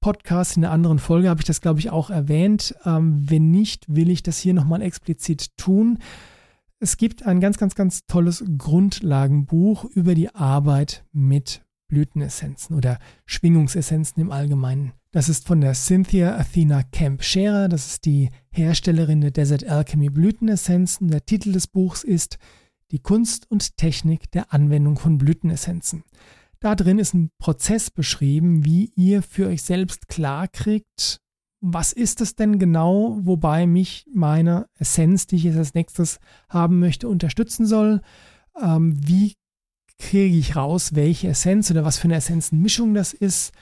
Podcast, 0.00 0.56
in 0.56 0.62
der 0.62 0.72
anderen 0.72 0.98
Folge 0.98 1.28
habe 1.28 1.40
ich 1.40 1.46
das, 1.46 1.60
glaube 1.60 1.78
ich, 1.78 1.90
auch 1.90 2.10
erwähnt. 2.10 2.74
Ähm, 2.84 3.30
wenn 3.30 3.50
nicht, 3.50 3.94
will 3.94 4.10
ich 4.10 4.22
das 4.22 4.38
hier 4.38 4.54
nochmal 4.54 4.82
explizit 4.82 5.56
tun. 5.56 5.98
Es 6.80 6.96
gibt 6.96 7.24
ein 7.24 7.40
ganz, 7.40 7.58
ganz, 7.58 7.76
ganz 7.76 8.06
tolles 8.06 8.44
Grundlagenbuch 8.58 9.84
über 9.84 10.14
die 10.14 10.34
Arbeit 10.34 11.04
mit 11.12 11.64
Blütenessenzen 11.86 12.74
oder 12.74 12.98
Schwingungsessenzen 13.26 14.20
im 14.20 14.32
Allgemeinen. 14.32 14.92
Das 15.12 15.28
ist 15.28 15.46
von 15.46 15.60
der 15.60 15.74
Cynthia 15.74 16.38
Athena 16.38 16.82
Camp 16.84 17.22
Scherer. 17.22 17.68
Das 17.68 17.86
ist 17.86 18.06
die 18.06 18.30
Herstellerin 18.50 19.20
der 19.20 19.30
Desert 19.30 19.62
Alchemy 19.62 20.08
Blütenessenzen. 20.08 21.10
Der 21.10 21.26
Titel 21.26 21.52
des 21.52 21.66
Buchs 21.66 22.02
ist 22.02 22.38
die 22.92 22.98
Kunst 22.98 23.50
und 23.50 23.76
Technik 23.76 24.30
der 24.30 24.54
Anwendung 24.54 24.98
von 24.98 25.18
Blütenessenzen. 25.18 26.02
Da 26.60 26.74
drin 26.74 26.98
ist 26.98 27.12
ein 27.12 27.30
Prozess 27.38 27.90
beschrieben, 27.90 28.64
wie 28.64 28.90
ihr 28.96 29.22
für 29.22 29.48
euch 29.48 29.62
selbst 29.62 30.08
klar 30.08 30.48
kriegt, 30.48 31.20
was 31.60 31.92
ist 31.92 32.22
es 32.22 32.34
denn 32.34 32.58
genau, 32.58 33.18
wobei 33.20 33.66
mich 33.66 34.06
meine 34.14 34.66
Essenz, 34.78 35.26
die 35.26 35.36
ich 35.36 35.44
jetzt 35.44 35.58
als 35.58 35.74
nächstes 35.74 36.20
haben 36.48 36.78
möchte, 36.78 37.06
unterstützen 37.06 37.66
soll. 37.66 38.00
Ähm, 38.58 38.96
wie 39.06 39.34
kriege 39.98 40.36
ich 40.36 40.56
raus, 40.56 40.94
welche 40.94 41.28
Essenz 41.28 41.70
oder 41.70 41.84
was 41.84 41.98
für 41.98 42.04
eine 42.04 42.16
Essenzenmischung 42.16 42.94
das 42.94 43.12
ist? 43.12 43.52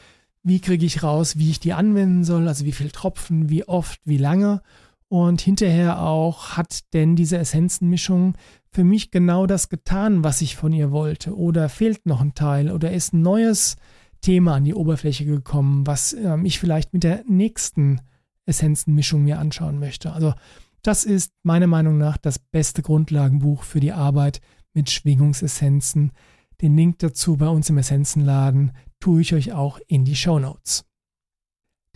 Wie 0.43 0.61
kriege 0.61 0.87
ich 0.87 1.03
raus, 1.03 1.39
wie 1.39 1.51
ich 1.51 1.61
die 1.61 1.73
anwenden 1.73 2.25
soll? 2.25 2.49
Also 2.49 2.65
wie 2.65 2.73
viel 2.73 2.91
Tropfen, 2.91 3.49
wie 3.51 3.69
oft, 3.69 4.01
wie 4.05 4.17
lange? 4.17 4.63
Und 5.09 5.41
hinterher 5.41 6.01
auch, 6.01 6.57
hat 6.57 6.93
denn 6.95 7.17
diese 7.17 7.37
Essenzenmischung 7.37 8.35
für 8.71 8.85
mich 8.85 9.11
genau 9.11 9.47
das 9.47 9.69
getan, 9.69 10.23
was 10.23 10.41
ich 10.41 10.57
von 10.57 10.73
ihr 10.73 10.93
wollte? 10.93 11.37
Oder 11.37 11.69
fehlt 11.69 12.07
noch 12.07 12.21
ein 12.21 12.35
Teil? 12.35 12.71
Oder 12.71 12.93
ist 12.93 13.13
ein 13.13 13.23
neues 13.23 13.77
Thema 14.21 14.55
an 14.55 14.65
die 14.65 14.75
Oberfläche 14.75 15.25
gekommen, 15.25 15.87
was 15.87 16.13
ähm, 16.13 16.45
ich 16.45 16.59
vielleicht 16.59 16.93
mit 16.93 17.03
der 17.03 17.25
nächsten 17.27 18.01
Essenzenmischung 18.47 19.25
mir 19.25 19.39
anschauen 19.39 19.79
möchte? 19.79 20.13
Also 20.13 20.35
das 20.83 21.05
ist 21.05 21.33
meiner 21.43 21.67
Meinung 21.67 21.99
nach 21.99 22.17
das 22.17 22.39
beste 22.39 22.83
Grundlagenbuch 22.83 23.65
für 23.65 23.81
die 23.81 23.93
Arbeit 23.93 24.41
mit 24.73 24.91
Schwingungsessenzen. 24.91 26.13
Den 26.61 26.77
Link 26.77 26.99
dazu 26.99 27.37
bei 27.37 27.49
uns 27.49 27.71
im 27.71 27.79
Essenzenladen 27.79 28.73
tue 29.01 29.23
ich 29.23 29.35
euch 29.35 29.53
auch 29.53 29.79
in 29.87 30.05
die 30.05 30.17
Show 30.17 30.39
Notes. 30.39 30.85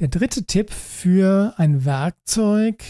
Der 0.01 0.09
dritte 0.09 0.45
Tipp 0.45 0.71
für 0.71 1.55
ein 1.57 1.85
Werkzeug, 1.85 2.83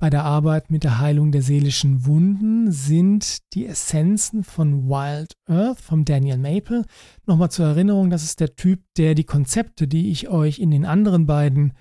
bei 0.00 0.10
der 0.10 0.22
Arbeit 0.22 0.70
mit 0.70 0.84
der 0.84 1.00
Heilung 1.00 1.32
der 1.32 1.42
seelischen 1.42 2.06
Wunden 2.06 2.70
sind 2.70 3.38
die 3.54 3.66
Essenzen 3.66 4.44
von 4.44 4.88
Wild 4.88 5.36
Earth 5.46 5.80
vom 5.80 6.04
Daniel 6.04 6.38
Maple. 6.38 6.84
Nochmal 7.26 7.50
zur 7.50 7.66
Erinnerung, 7.66 8.08
das 8.08 8.22
ist 8.22 8.38
der 8.38 8.54
Typ, 8.54 8.80
der 8.96 9.16
die 9.16 9.24
Konzepte, 9.24 9.88
die 9.88 10.10
ich 10.10 10.28
euch 10.28 10.60
in 10.60 10.70
den 10.70 10.84
anderen 10.84 11.26
beiden 11.26 11.72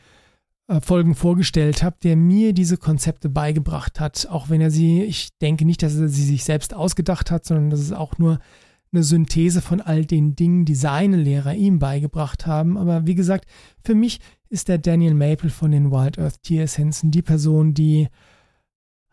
äh, 0.68 0.82
Folgen 0.82 1.14
vorgestellt 1.14 1.84
habe, 1.84 1.98
der 2.02 2.16
mir 2.16 2.54
diese 2.54 2.78
Konzepte 2.78 3.30
beigebracht 3.30 4.00
hat. 4.00 4.28
Auch 4.32 4.50
wenn 4.50 4.62
er 4.62 4.72
sie, 4.72 5.04
ich 5.04 5.38
denke 5.38 5.66
nicht, 5.66 5.84
dass 5.84 5.96
er 5.96 6.08
sie 6.08 6.26
sich 6.26 6.44
selbst 6.44 6.74
ausgedacht 6.74 7.30
hat, 7.30 7.46
sondern 7.46 7.70
das 7.70 7.82
ist 7.82 7.94
auch 7.94 8.18
nur 8.18 8.40
eine 8.98 9.04
Synthese 9.04 9.62
von 9.62 9.80
all 9.80 10.06
den 10.06 10.36
Dingen, 10.36 10.66
die 10.66 10.76
seine 10.76 11.18
Lehrer 11.18 11.54
ihm 11.54 11.78
beigebracht 11.78 12.48
haben. 12.48 12.78
Aber 12.78 13.06
wie 13.06 13.16
gesagt, 13.16 13.46
für 13.84 13.94
mich 13.94 14.20
ist 14.50 14.68
der 14.68 14.80
Daniel 14.80 15.14
Maple 15.14 15.52
von 15.52 15.72
den 15.72 15.92
Wild 15.92 16.18
Earth 16.18 16.42
Tieressenzen 16.42 17.12
die 17.12 17.22
Person, 17.22 17.74
die 17.74 18.08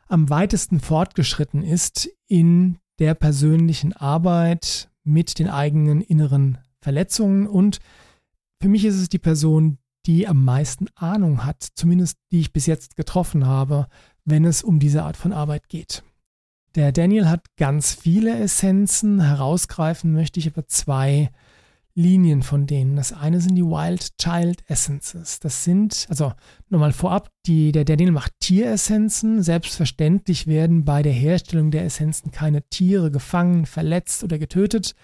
am 0.09 0.31
weitesten 0.31 0.81
fortgeschritten 0.81 1.63
ist 1.63 2.09
in 2.27 2.79
der 2.99 3.15
persönlichen 3.15 3.93
Arbeit 3.93 4.91
mit 5.03 5.39
den 5.39 5.49
eigenen 5.49 6.01
inneren 6.01 6.59
Verletzungen 6.81 7.47
und 7.47 7.79
für 8.61 8.69
mich 8.69 8.85
ist 8.85 8.97
es 8.97 9.09
die 9.11 9.19
Person, 9.19 9.79
die 10.07 10.27
am 10.27 10.45
meisten 10.45 10.87
Ahnung 10.95 11.45
hat, 11.45 11.67
zumindest 11.75 12.17
die 12.31 12.41
ich 12.41 12.53
bis 12.53 12.67
jetzt 12.67 12.97
getroffen 12.97 13.47
habe, 13.47 13.89
wenn 14.25 14.45
es 14.45 14.63
um 14.63 14.79
diese 14.79 15.03
Art 15.03 15.17
von 15.17 15.33
Arbeit 15.33 15.69
geht. 15.69 16.03
Der 16.75 16.91
Daniel 16.91 17.29
hat 17.29 17.45
ganz 17.57 17.95
viele 17.95 18.37
Essenzen, 18.37 19.21
herausgreifen 19.21 20.13
möchte 20.13 20.41
ich 20.41 20.49
aber 20.49 20.67
zwei 20.67 21.31
Linien 21.95 22.43
von 22.43 22.67
denen. 22.67 22.97
Das 22.97 23.13
eine 23.13 23.41
sind 23.41 23.55
die 23.55 23.63
Wild 23.63 24.19
Child 24.19 24.69
Essences. 24.69 25.39
Das 25.39 25.63
sind, 25.63 26.07
also 26.09 26.33
nochmal 26.69 26.93
vorab, 26.93 27.31
die, 27.47 27.71
der 27.71 27.85
Daniel 27.85 28.11
macht 28.11 28.33
Tieressenzen. 28.41 29.45
Selbstverständlich 29.45 30.49
werden 30.49 30.85
bei 30.85 31.03
der 31.03 31.13
Herstellung 31.13 31.71
der 31.71 31.85
Essenzen 31.85 32.33
keine 32.33 32.63
Tiere 32.69 33.13
gefangen, 33.13 33.67
verletzt 33.67 34.25
oder 34.25 34.39
getötet. 34.39 34.97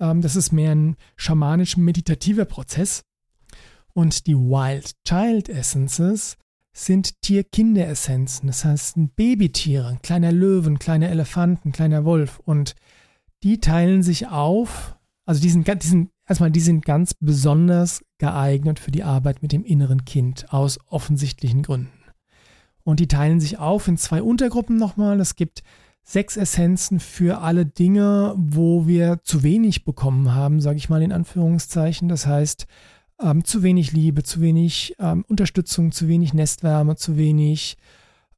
Ähm, 0.00 0.20
das 0.20 0.34
ist 0.34 0.50
mehr 0.50 0.74
ein 0.74 0.96
schamanisch-meditativer 1.16 2.46
Prozess. 2.46 3.04
Und 3.92 4.26
die 4.26 4.34
Wild 4.34 4.96
Child 5.06 5.48
Essences 5.48 6.36
sind 6.74 7.22
Tier-Kinder-Essenzen. 7.22 8.48
Das 8.48 8.64
heißt, 8.64 8.96
Babytiere, 9.16 9.88
ein 9.88 10.02
kleiner 10.02 10.32
Löwen, 10.32 10.78
kleiner 10.78 11.08
Elefant, 11.08 11.64
ein 11.64 11.72
kleiner 11.72 12.04
Wolf. 12.04 12.40
Und 12.44 12.74
die 13.42 13.60
teilen 13.60 14.02
sich 14.02 14.28
auf. 14.28 14.96
Also 15.24 15.40
die 15.40 15.50
sind, 15.50 15.66
die 15.66 15.86
sind 15.86 16.10
erstmal, 16.28 16.50
die 16.50 16.60
sind 16.60 16.84
ganz 16.84 17.14
besonders 17.14 18.04
geeignet 18.18 18.78
für 18.80 18.90
die 18.90 19.04
Arbeit 19.04 19.40
mit 19.40 19.52
dem 19.52 19.64
inneren 19.64 20.04
Kind 20.04 20.52
aus 20.52 20.78
offensichtlichen 20.88 21.62
Gründen. 21.62 21.92
Und 22.82 23.00
die 23.00 23.08
teilen 23.08 23.40
sich 23.40 23.58
auf 23.58 23.88
in 23.88 23.96
zwei 23.96 24.22
Untergruppen 24.22 24.76
nochmal. 24.76 25.20
Es 25.20 25.36
gibt 25.36 25.62
sechs 26.02 26.36
Essenzen 26.36 27.00
für 27.00 27.40
alle 27.40 27.64
Dinge, 27.64 28.34
wo 28.36 28.86
wir 28.86 29.20
zu 29.22 29.42
wenig 29.42 29.84
bekommen 29.84 30.34
haben, 30.34 30.60
sage 30.60 30.76
ich 30.76 30.90
mal 30.90 31.02
in 31.02 31.12
Anführungszeichen. 31.12 32.08
Das 32.08 32.26
heißt, 32.26 32.66
ähm, 33.20 33.44
zu 33.44 33.62
wenig 33.62 33.92
Liebe, 33.92 34.22
zu 34.22 34.40
wenig 34.40 34.94
ähm, 34.98 35.24
Unterstützung, 35.28 35.92
zu 35.92 36.08
wenig 36.08 36.34
Nestwärme, 36.34 36.96
zu 36.96 37.16
wenig 37.16 37.76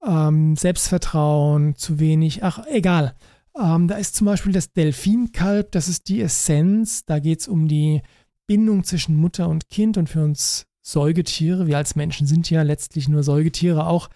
ähm, 0.04 0.56
Selbstvertrauen, 0.56 1.76
zu 1.76 1.98
wenig, 1.98 2.42
ach 2.44 2.64
egal. 2.70 3.14
Ähm, 3.58 3.88
da 3.88 3.96
ist 3.96 4.14
zum 4.14 4.26
Beispiel 4.26 4.52
das 4.52 4.72
Delfinkalb, 4.72 5.72
das 5.72 5.88
ist 5.88 6.08
die 6.08 6.20
Essenz. 6.20 7.04
Da 7.04 7.18
geht 7.18 7.40
es 7.40 7.48
um 7.48 7.68
die 7.68 8.02
Bindung 8.46 8.84
zwischen 8.84 9.16
Mutter 9.16 9.48
und 9.48 9.68
Kind 9.68 9.96
und 9.96 10.08
für 10.08 10.22
uns 10.22 10.66
Säugetiere, 10.82 11.66
wir 11.66 11.78
als 11.78 11.96
Menschen 11.96 12.28
sind 12.28 12.48
ja 12.48 12.62
letztlich 12.62 13.08
nur 13.08 13.24
Säugetiere 13.24 13.88
auch, 13.88 14.08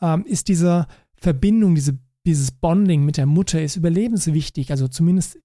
ähm, 0.00 0.24
ist 0.24 0.46
diese 0.46 0.86
Verbindung, 1.16 1.74
diese, 1.74 1.98
dieses 2.24 2.52
Bonding 2.52 3.04
mit 3.04 3.16
der 3.16 3.26
Mutter 3.26 3.60
ist 3.60 3.74
überlebenswichtig, 3.74 4.70
also 4.70 4.86
zumindest 4.86 5.40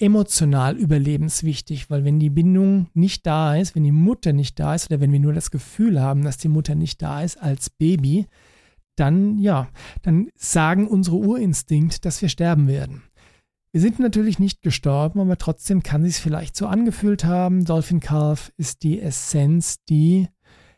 emotional 0.00 0.76
überlebenswichtig, 0.76 1.90
weil 1.90 2.04
wenn 2.04 2.18
die 2.18 2.30
Bindung 2.30 2.88
nicht 2.94 3.26
da 3.26 3.56
ist, 3.56 3.74
wenn 3.74 3.84
die 3.84 3.92
Mutter 3.92 4.32
nicht 4.32 4.58
da 4.58 4.74
ist 4.74 4.90
oder 4.90 5.00
wenn 5.00 5.12
wir 5.12 5.20
nur 5.20 5.34
das 5.34 5.50
Gefühl 5.50 6.00
haben, 6.00 6.22
dass 6.22 6.38
die 6.38 6.48
Mutter 6.48 6.74
nicht 6.74 7.02
da 7.02 7.22
ist 7.22 7.36
als 7.36 7.70
Baby, 7.70 8.26
dann 8.96 9.38
ja, 9.38 9.68
dann 10.02 10.28
sagen 10.34 10.88
unsere 10.88 11.16
Urinstinkt, 11.16 12.04
dass 12.04 12.22
wir 12.22 12.28
sterben 12.28 12.66
werden. 12.66 13.02
Wir 13.72 13.80
sind 13.80 14.00
natürlich 14.00 14.38
nicht 14.38 14.62
gestorben, 14.62 15.20
aber 15.20 15.38
trotzdem 15.38 15.82
kann 15.82 16.04
sich 16.04 16.16
vielleicht 16.16 16.56
so 16.56 16.66
angefühlt 16.66 17.24
haben. 17.24 17.64
Dolphin 17.64 18.00
Calf 18.00 18.52
ist 18.56 18.82
die 18.82 19.00
Essenz, 19.00 19.84
die 19.84 20.28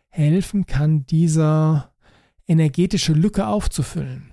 helfen 0.08 0.66
kann, 0.66 1.06
diese 1.06 1.88
energetische 2.46 3.14
Lücke 3.14 3.46
aufzufüllen. 3.46 4.30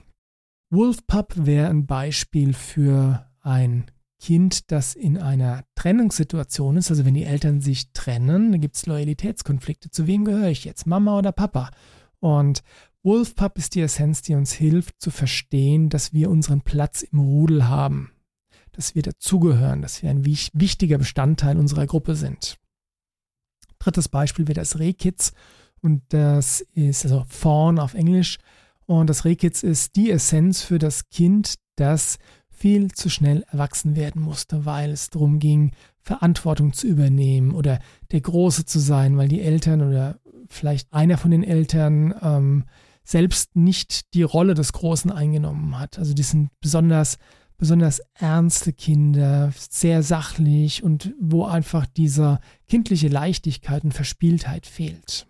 Wolf 0.69 1.08
Pup 1.08 1.34
wäre 1.38 1.69
ein 1.69 1.86
Beispiel 1.86 2.53
für 2.53 3.27
ein 3.41 3.86
Kind, 4.20 4.72
das 4.72 4.96
in 4.96 5.18
einer 5.18 5.64
Trennungssituation 5.76 6.78
ist, 6.78 6.90
also 6.90 7.06
wenn 7.06 7.14
die 7.14 7.24
Eltern 7.24 7.62
sich 7.62 7.92
trennen, 7.94 8.52
dann 8.52 8.62
gibt 8.62 8.76
es 8.76 8.86
Loyalitätskonflikte. 8.86 9.92
Zu 9.92 10.08
wem 10.08 10.26
gehöre 10.26 10.50
ich 10.50 10.66
jetzt, 10.66 10.86
Mama 10.86 11.18
oder 11.18 11.32
Papa? 11.32 11.72
Und 12.20 12.62
Wolfpup 13.02 13.58
ist 13.58 13.76
die 13.76 13.82
Essenz, 13.82 14.22
die 14.22 14.36
uns 14.36 14.52
hilft 14.52 15.02
zu 15.02 15.10
verstehen, 15.10 15.90
dass 15.90 16.12
wir 16.12 16.30
unseren 16.30 16.62
Platz 16.62 17.02
im 17.02 17.20
Rudel 17.20 17.68
haben, 17.68 18.12
dass 18.74 18.94
wir 18.94 19.04
dazugehören, 19.04 19.82
dass 19.82 20.04
wir 20.04 20.10
ein 20.10 20.26
wichtiger 20.26 20.98
Bestandteil 20.98 21.58
unserer 21.58 21.88
Gruppe 21.88 22.16
sind. 22.16 22.58
Drittes 23.80 24.10
Beispiel 24.10 24.48
wäre 24.48 24.60
das 24.60 24.80
Rehkitz 24.80 25.32
und 25.82 26.04
das 26.10 26.60
ist 26.74 27.06
also 27.06 27.24
Fawn 27.30 27.80
auf 27.80 27.94
Englisch 27.94 28.38
und 28.86 29.10
das 29.10 29.24
Rehkitz 29.24 29.64
ist 29.64 29.96
die 29.96 30.12
Essenz 30.12 30.62
für 30.62 30.80
das 30.80 31.10
Kind, 31.10 31.56
das 31.78 32.18
viel 32.60 32.92
zu 32.92 33.10
schnell 33.10 33.46
erwachsen 33.51 33.96
werden 33.96 34.22
musste, 34.22 34.66
weil 34.66 34.92
es 34.92 35.10
darum 35.10 35.39
ging, 35.39 35.72
Verantwortung 36.01 36.74
zu 36.74 36.88
übernehmen 36.88 37.54
oder 37.54 37.80
der 38.12 38.22
Große 38.22 38.66
zu 38.66 38.80
sein, 38.80 39.18
weil 39.18 39.30
die 39.30 39.42
Eltern 39.42 39.82
oder 39.82 40.20
vielleicht 40.50 40.92
einer 40.92 41.18
von 41.18 41.32
den 41.32 41.44
Eltern 41.44 42.13
ähm, 42.22 42.66
selbst 43.04 43.56
nicht 43.56 44.13
die 44.13 44.24
Rolle 44.24 44.56
des 44.56 44.74
Großen 44.74 45.10
eingenommen 45.10 45.80
hat. 45.80 45.98
Also 45.98 46.13
die 46.13 46.24
sind 46.24 46.50
besonders, 46.60 47.18
besonders 47.58 48.01
ernste 48.16 48.74
Kinder, 48.74 49.54
sehr 49.58 50.04
sachlich 50.04 50.84
und 50.84 51.13
wo 51.20 51.46
einfach 51.46 51.86
diese 51.86 52.39
kindliche 52.68 53.08
Leichtigkeit 53.08 53.84
und 53.84 53.94
Verspieltheit 53.94 54.66
fehlt. 54.66 55.29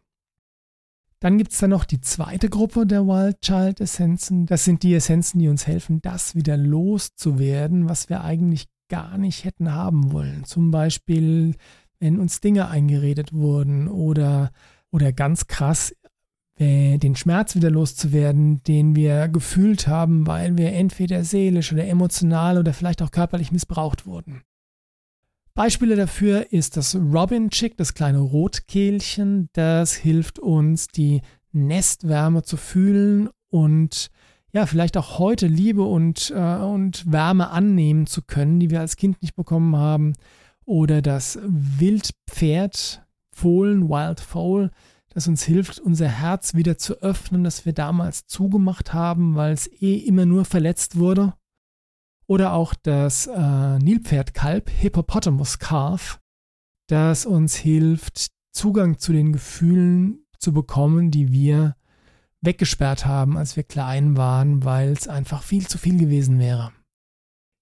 Dann 1.21 1.37
gibt 1.37 1.51
es 1.51 1.59
da 1.59 1.67
noch 1.67 1.83
die 1.83 1.99
zweite 1.99 2.49
Gruppe 2.49 2.85
der 2.85 3.05
Wild 3.05 3.41
Child 3.41 3.81
Essenzen. 3.81 4.45
Das 4.45 4.63
sind 4.63 4.83
die 4.83 4.93
Essenzen, 4.93 5.39
die 5.39 5.49
uns 5.49 5.67
helfen, 5.67 6.01
das 6.01 6.33
wieder 6.33 6.55
loszuwerden, 6.55 7.89
was 7.89 8.07
wir 8.07 8.21
eigentlich 8.23 8.67
gar 8.89 9.17
nicht 9.17 9.43
hätten 9.43 9.73
haben 9.73 10.13
wollen. 10.13 10.45
Zum 10.45 10.71
Beispiel, 10.71 11.55
wenn 11.99 12.19
uns 12.19 12.39
Dinge 12.39 12.69
eingeredet 12.69 13.33
wurden 13.33 13.89
oder, 13.89 14.51
oder 14.91 15.11
ganz 15.11 15.47
krass 15.47 15.93
äh, 16.57 16.97
den 16.97 17.15
Schmerz 17.15 17.55
wieder 17.55 17.69
loszuwerden, 17.69 18.63
den 18.63 18.95
wir 18.95 19.27
gefühlt 19.27 19.87
haben, 19.87 20.25
weil 20.25 20.57
wir 20.57 20.71
entweder 20.73 21.23
seelisch 21.25 21.73
oder 21.73 21.87
emotional 21.87 22.57
oder 22.57 22.73
vielleicht 22.73 23.01
auch 23.01 23.11
körperlich 23.11 23.51
missbraucht 23.51 24.05
wurden. 24.05 24.43
Beispiele 25.59 25.97
dafür 25.97 26.53
ist 26.53 26.77
das 26.77 26.95
Robin 26.95 27.49
Chick, 27.49 27.75
das 27.75 27.93
kleine 27.93 28.19
Rotkehlchen. 28.19 29.49
Das 29.51 29.93
hilft 29.93 30.39
uns, 30.39 30.87
die 30.87 31.19
Nestwärme 31.51 32.43
zu 32.43 32.55
fühlen 32.55 33.27
und 33.49 34.09
ja, 34.53 34.65
vielleicht 34.65 34.95
auch 34.95 35.19
heute 35.19 35.47
Liebe 35.47 35.83
und, 35.83 36.31
äh, 36.33 36.55
und 36.55 37.11
Wärme 37.11 37.49
annehmen 37.49 38.07
zu 38.07 38.21
können, 38.21 38.61
die 38.61 38.69
wir 38.69 38.79
als 38.79 38.95
Kind 38.95 39.21
nicht 39.21 39.35
bekommen 39.35 39.75
haben. 39.75 40.13
Oder 40.63 41.01
das 41.01 41.37
Wildpferd, 41.43 43.05
Fohlen, 43.29 43.89
Wild 43.89 44.21
Foal, 44.21 44.71
das 45.09 45.27
uns 45.27 45.43
hilft, 45.43 45.77
unser 45.79 46.07
Herz 46.07 46.55
wieder 46.55 46.77
zu 46.77 47.01
öffnen, 47.01 47.43
das 47.43 47.65
wir 47.65 47.73
damals 47.73 48.27
zugemacht 48.27 48.93
haben, 48.93 49.35
weil 49.35 49.51
es 49.51 49.67
eh 49.81 49.97
immer 49.97 50.25
nur 50.25 50.45
verletzt 50.45 50.97
wurde. 50.97 51.33
Oder 52.29 52.53
auch 52.53 52.75
das 52.75 53.25
äh, 53.25 53.79
Nilpferdkalb, 53.79 54.69
Hippopotamus 54.69 55.57
Calf, 55.57 56.21
das 56.87 57.25
uns 57.25 57.55
hilft, 57.55 58.27
Zugang 58.51 58.99
zu 58.99 59.13
den 59.13 59.33
Gefühlen 59.33 60.27
zu 60.37 60.53
bekommen, 60.53 61.09
die 61.09 61.31
wir 61.31 61.75
weggesperrt 62.41 63.07
haben, 63.07 63.35
als 63.35 63.55
wir 63.55 63.63
klein 63.63 64.15
waren, 64.15 64.63
weil 64.63 64.91
es 64.91 65.07
einfach 65.07 65.41
viel 65.41 65.67
zu 65.67 65.79
viel 65.79 65.97
gewesen 65.97 66.37
wäre. 66.37 66.71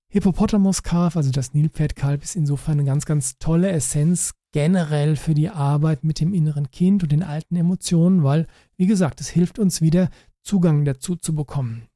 Hippopotamus-Calf, 0.10 1.16
also 1.16 1.32
das 1.32 1.54
Nilpferdkalb, 1.54 2.22
ist 2.22 2.36
insofern 2.36 2.74
eine 2.74 2.86
ganz, 2.86 3.06
ganz 3.06 3.38
tolle 3.40 3.72
Essenz 3.72 4.34
generell 4.52 5.16
für 5.16 5.34
die 5.34 5.50
Arbeit 5.50 6.04
mit 6.04 6.20
dem 6.20 6.34
inneren 6.34 6.72
Kind 6.72 7.04
und 7.04 7.14
den 7.14 7.24
alten 7.24 7.56
Emotionen, 7.56 8.22
weil, 8.22 8.48
wie 8.76 8.88
gesagt, 8.88 9.22
es 9.22 9.30
hilft 9.30 9.60
uns 9.60 9.80
wieder, 9.80 10.10
Zugang 10.42 10.84
dazu 10.84 11.16
zu 11.16 11.34
bekommen. 11.34 11.88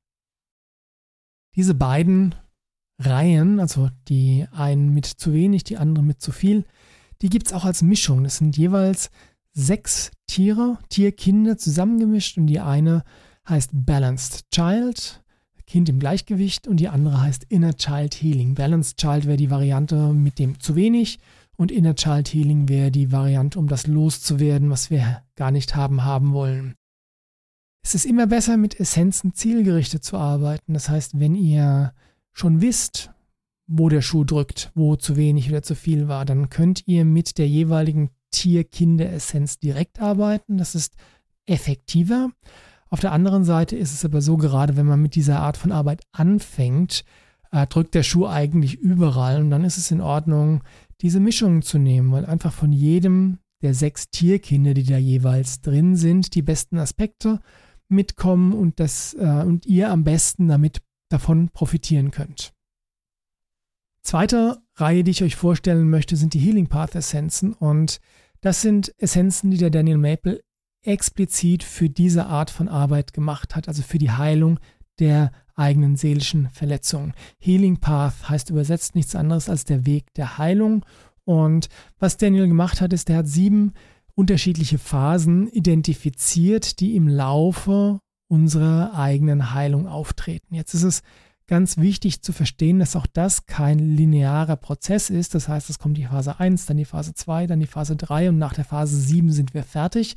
Diese 1.56 1.74
beiden 1.74 2.34
Reihen, 3.06 3.60
also 3.60 3.90
die 4.08 4.46
einen 4.52 4.94
mit 4.94 5.06
zu 5.06 5.34
wenig, 5.34 5.64
die 5.64 5.78
andere 5.78 6.04
mit 6.04 6.22
zu 6.22 6.32
viel, 6.32 6.66
die 7.22 7.30
gibt 7.30 7.48
es 7.48 7.54
auch 7.54 7.66
als 7.66 7.82
Mischung. 7.82 8.24
Das 8.24 8.38
sind 8.38 8.58
jeweils 8.58 9.10
sechs 9.54 10.12
Tiere, 10.28 10.78
Tierkinder 10.90 11.58
zusammengemischt 11.58 12.38
und 12.38 12.48
die 12.48 12.60
eine 12.60 13.04
heißt 13.48 13.72
Balanced 13.74 14.50
Child, 14.52 15.24
Kind 15.66 15.90
im 15.90 16.00
Gleichgewicht 16.00 16.68
und 16.68 16.78
die 16.78 16.90
andere 16.90 17.22
heißt 17.22 17.46
Inner 17.46 17.76
Child 17.76 18.22
Healing. 18.22 18.56
Balanced 18.56 18.98
Child 18.98 19.26
wäre 19.26 19.38
die 19.38 19.50
Variante 19.50 20.14
mit 20.14 20.40
dem 20.40 20.60
zu 20.60 20.76
wenig 20.76 21.20
und 21.56 21.72
Inner 21.72 21.96
Child 21.96 22.34
Healing 22.34 22.70
wäre 22.70 22.92
die 22.92 23.12
Variante, 23.12 23.60
um 23.60 23.68
das 23.68 23.88
loszuwerden, 23.88 24.70
was 24.70 24.90
wir 24.90 25.24
gar 25.36 25.52
nicht 25.52 25.76
haben, 25.76 26.04
haben 26.04 26.34
wollen. 26.34 26.76
Es 27.84 27.96
ist 27.96 28.06
immer 28.06 28.28
besser, 28.28 28.58
mit 28.58 28.80
Essenzen 28.80 29.34
zielgerichtet 29.34 30.04
zu 30.04 30.18
arbeiten. 30.18 30.74
Das 30.74 30.90
heißt, 30.90 31.20
wenn 31.20 31.36
ihr 31.36 31.94
schon 32.34 32.62
wisst, 32.62 33.12
wo 33.68 33.90
der 33.90 34.02
Schuh 34.02 34.24
drückt, 34.24 34.72
wo 34.76 34.96
zu 34.96 35.16
wenig 35.16 35.50
oder 35.50 35.64
zu 35.64 35.76
viel 35.76 36.08
war, 36.08 36.26
dann 36.26 36.50
könnt 36.50 36.88
ihr 36.88 37.06
mit 37.06 37.38
der 37.38 37.48
jeweiligen 37.48 38.10
Tier-Kinder-Essenz 38.32 39.60
direkt 39.60 40.02
arbeiten. 40.02 40.58
Das 40.58 40.76
ist 40.76 40.96
effektiver. 41.46 42.32
Auf 42.90 43.00
der 43.00 43.14
anderen 43.14 43.44
Seite 43.44 43.78
ist 43.78 43.94
es 43.94 44.04
aber 44.04 44.22
so, 44.22 44.38
gerade 44.38 44.76
wenn 44.76 44.86
man 44.86 45.02
mit 45.02 45.16
dieser 45.16 45.40
Art 45.40 45.56
von 45.56 45.72
Arbeit 45.72 46.02
anfängt, 46.12 47.06
äh, 47.52 47.66
drückt 47.68 47.96
der 47.96 48.04
Schuh 48.04 48.28
eigentlich 48.28 48.76
überall 48.76 49.42
und 49.42 49.50
dann 49.50 49.64
ist 49.64 49.78
es 49.78 49.92
in 49.92 50.02
Ordnung, 50.02 50.64
diese 51.02 51.20
Mischungen 51.20 51.62
zu 51.62 51.78
nehmen, 51.78 52.12
weil 52.12 52.26
einfach 52.26 52.54
von 52.54 52.74
jedem 52.74 53.40
der 53.62 53.74
sechs 53.74 54.10
Tierkinder, 54.10 54.74
die 54.74 54.84
da 54.84 54.98
jeweils 54.98 55.62
drin 55.62 55.96
sind, 55.96 56.36
die 56.36 56.42
besten 56.42 56.78
Aspekte 56.78 57.40
mitkommen 57.88 58.54
und, 58.54 58.80
das, 58.80 59.14
äh, 59.14 59.44
und 59.46 59.66
ihr 59.66 59.92
am 59.92 60.04
besten 60.04 60.48
damit 60.48 60.82
davon 61.12 61.50
profitieren 61.50 62.12
könnt. 62.12 62.54
Zweite 64.04 64.62
Reihe, 64.76 65.04
die 65.04 65.12
ich 65.12 65.24
euch 65.24 65.36
vorstellen 65.36 65.90
möchte, 65.90 66.16
sind 66.16 66.34
die 66.34 66.40
Healing 66.40 66.68
Path 66.68 66.96
Essenzen 66.96 67.54
und 67.54 68.00
das 68.42 68.62
sind 68.62 68.94
Essenzen, 68.98 69.52
die 69.52 69.58
der 69.58 69.70
Daniel 69.70 69.98
Maple 69.98 70.42
explizit 70.84 71.64
für 71.64 71.90
diese 71.90 72.26
Art 72.26 72.50
von 72.50 72.68
Arbeit 72.68 73.14
gemacht 73.14 73.56
hat, 73.56 73.68
also 73.68 73.84
für 73.84 74.00
die 74.00 74.12
Heilung 74.12 74.60
der 75.00 75.32
eigenen 75.56 75.96
seelischen 75.96 76.50
Verletzungen. 76.50 77.14
Healing 77.40 77.78
Path 77.78 78.30
heißt 78.30 78.50
übersetzt 78.50 78.96
nichts 78.96 79.16
anderes 79.16 79.50
als 79.50 79.66
der 79.66 79.86
Weg 79.86 80.12
der 80.16 80.40
Heilung. 80.40 80.84
Und 81.24 81.70
was 82.00 82.18
Daniel 82.18 82.48
gemacht 82.48 82.82
hat, 82.82 82.94
ist, 82.94 83.10
er 83.10 83.18
hat 83.18 83.28
sieben 83.28 83.74
unterschiedliche 84.16 84.80
Phasen 84.80 85.48
identifiziert, 85.48 86.80
die 86.80 86.96
im 86.96 87.08
Laufe 87.08 88.00
unserer 88.32 88.98
eigenen 88.98 89.54
Heilung 89.54 89.88
auftreten. 89.88 90.56
Jetzt 90.56 90.74
ist 90.74 90.84
es 90.84 91.02
ganz 91.48 91.78
wichtig 91.78 92.22
zu 92.22 92.32
verstehen, 92.32 92.80
dass 92.80 92.96
auch 92.96 93.06
das 93.06 93.46
kein 93.46 93.78
linearer 93.78 94.56
Prozess 94.56 95.10
ist. 95.10 95.36
Das 95.36 95.50
heißt, 95.50 95.70
es 95.70 95.80
kommt 95.80 95.98
die 95.98 96.06
Phase 96.06 96.40
1, 96.40 96.66
dann 96.66 96.78
die 96.78 96.86
Phase 96.86 97.14
2, 97.14 97.46
dann 97.48 97.60
die 97.60 97.68
Phase 97.68 97.98
3 97.98 98.30
und 98.30 98.38
nach 98.38 98.54
der 98.54 98.64
Phase 98.64 98.96
7 98.96 99.34
sind 99.34 99.54
wir 99.54 99.64
fertig. 99.64 100.16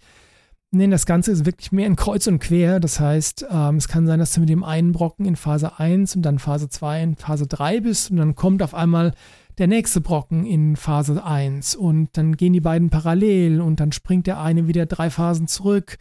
Nein, 0.70 0.92
das 0.92 1.06
Ganze 1.06 1.32
ist 1.32 1.44
wirklich 1.44 1.72
mehr 1.72 1.86
ein 1.86 1.96
Kreuz 1.96 2.28
und 2.28 2.38
Quer. 2.38 2.78
Das 2.78 3.00
heißt, 3.00 3.46
ähm, 3.50 3.76
es 3.76 3.88
kann 3.88 4.06
sein, 4.06 4.20
dass 4.20 4.32
du 4.32 4.40
mit 4.40 4.48
dem 4.48 4.62
einen 4.62 4.92
Brocken 4.92 5.26
in 5.26 5.34
Phase 5.34 5.80
1 5.80 6.14
und 6.14 6.22
dann 6.22 6.38
Phase 6.38 6.68
2 6.68 7.02
in 7.02 7.16
Phase 7.16 7.48
3 7.48 7.80
bist 7.80 8.12
und 8.12 8.18
dann 8.18 8.36
kommt 8.36 8.62
auf 8.62 8.74
einmal 8.74 9.12
der 9.58 9.66
nächste 9.66 10.00
Brocken 10.00 10.46
in 10.46 10.76
Phase 10.76 11.24
1 11.24 11.74
und 11.74 12.16
dann 12.16 12.36
gehen 12.36 12.52
die 12.52 12.60
beiden 12.60 12.90
parallel 12.90 13.60
und 13.60 13.80
dann 13.80 13.90
springt 13.90 14.28
der 14.28 14.40
eine 14.40 14.68
wieder 14.68 14.86
drei 14.86 15.10
Phasen 15.10 15.48
zurück. 15.48 15.98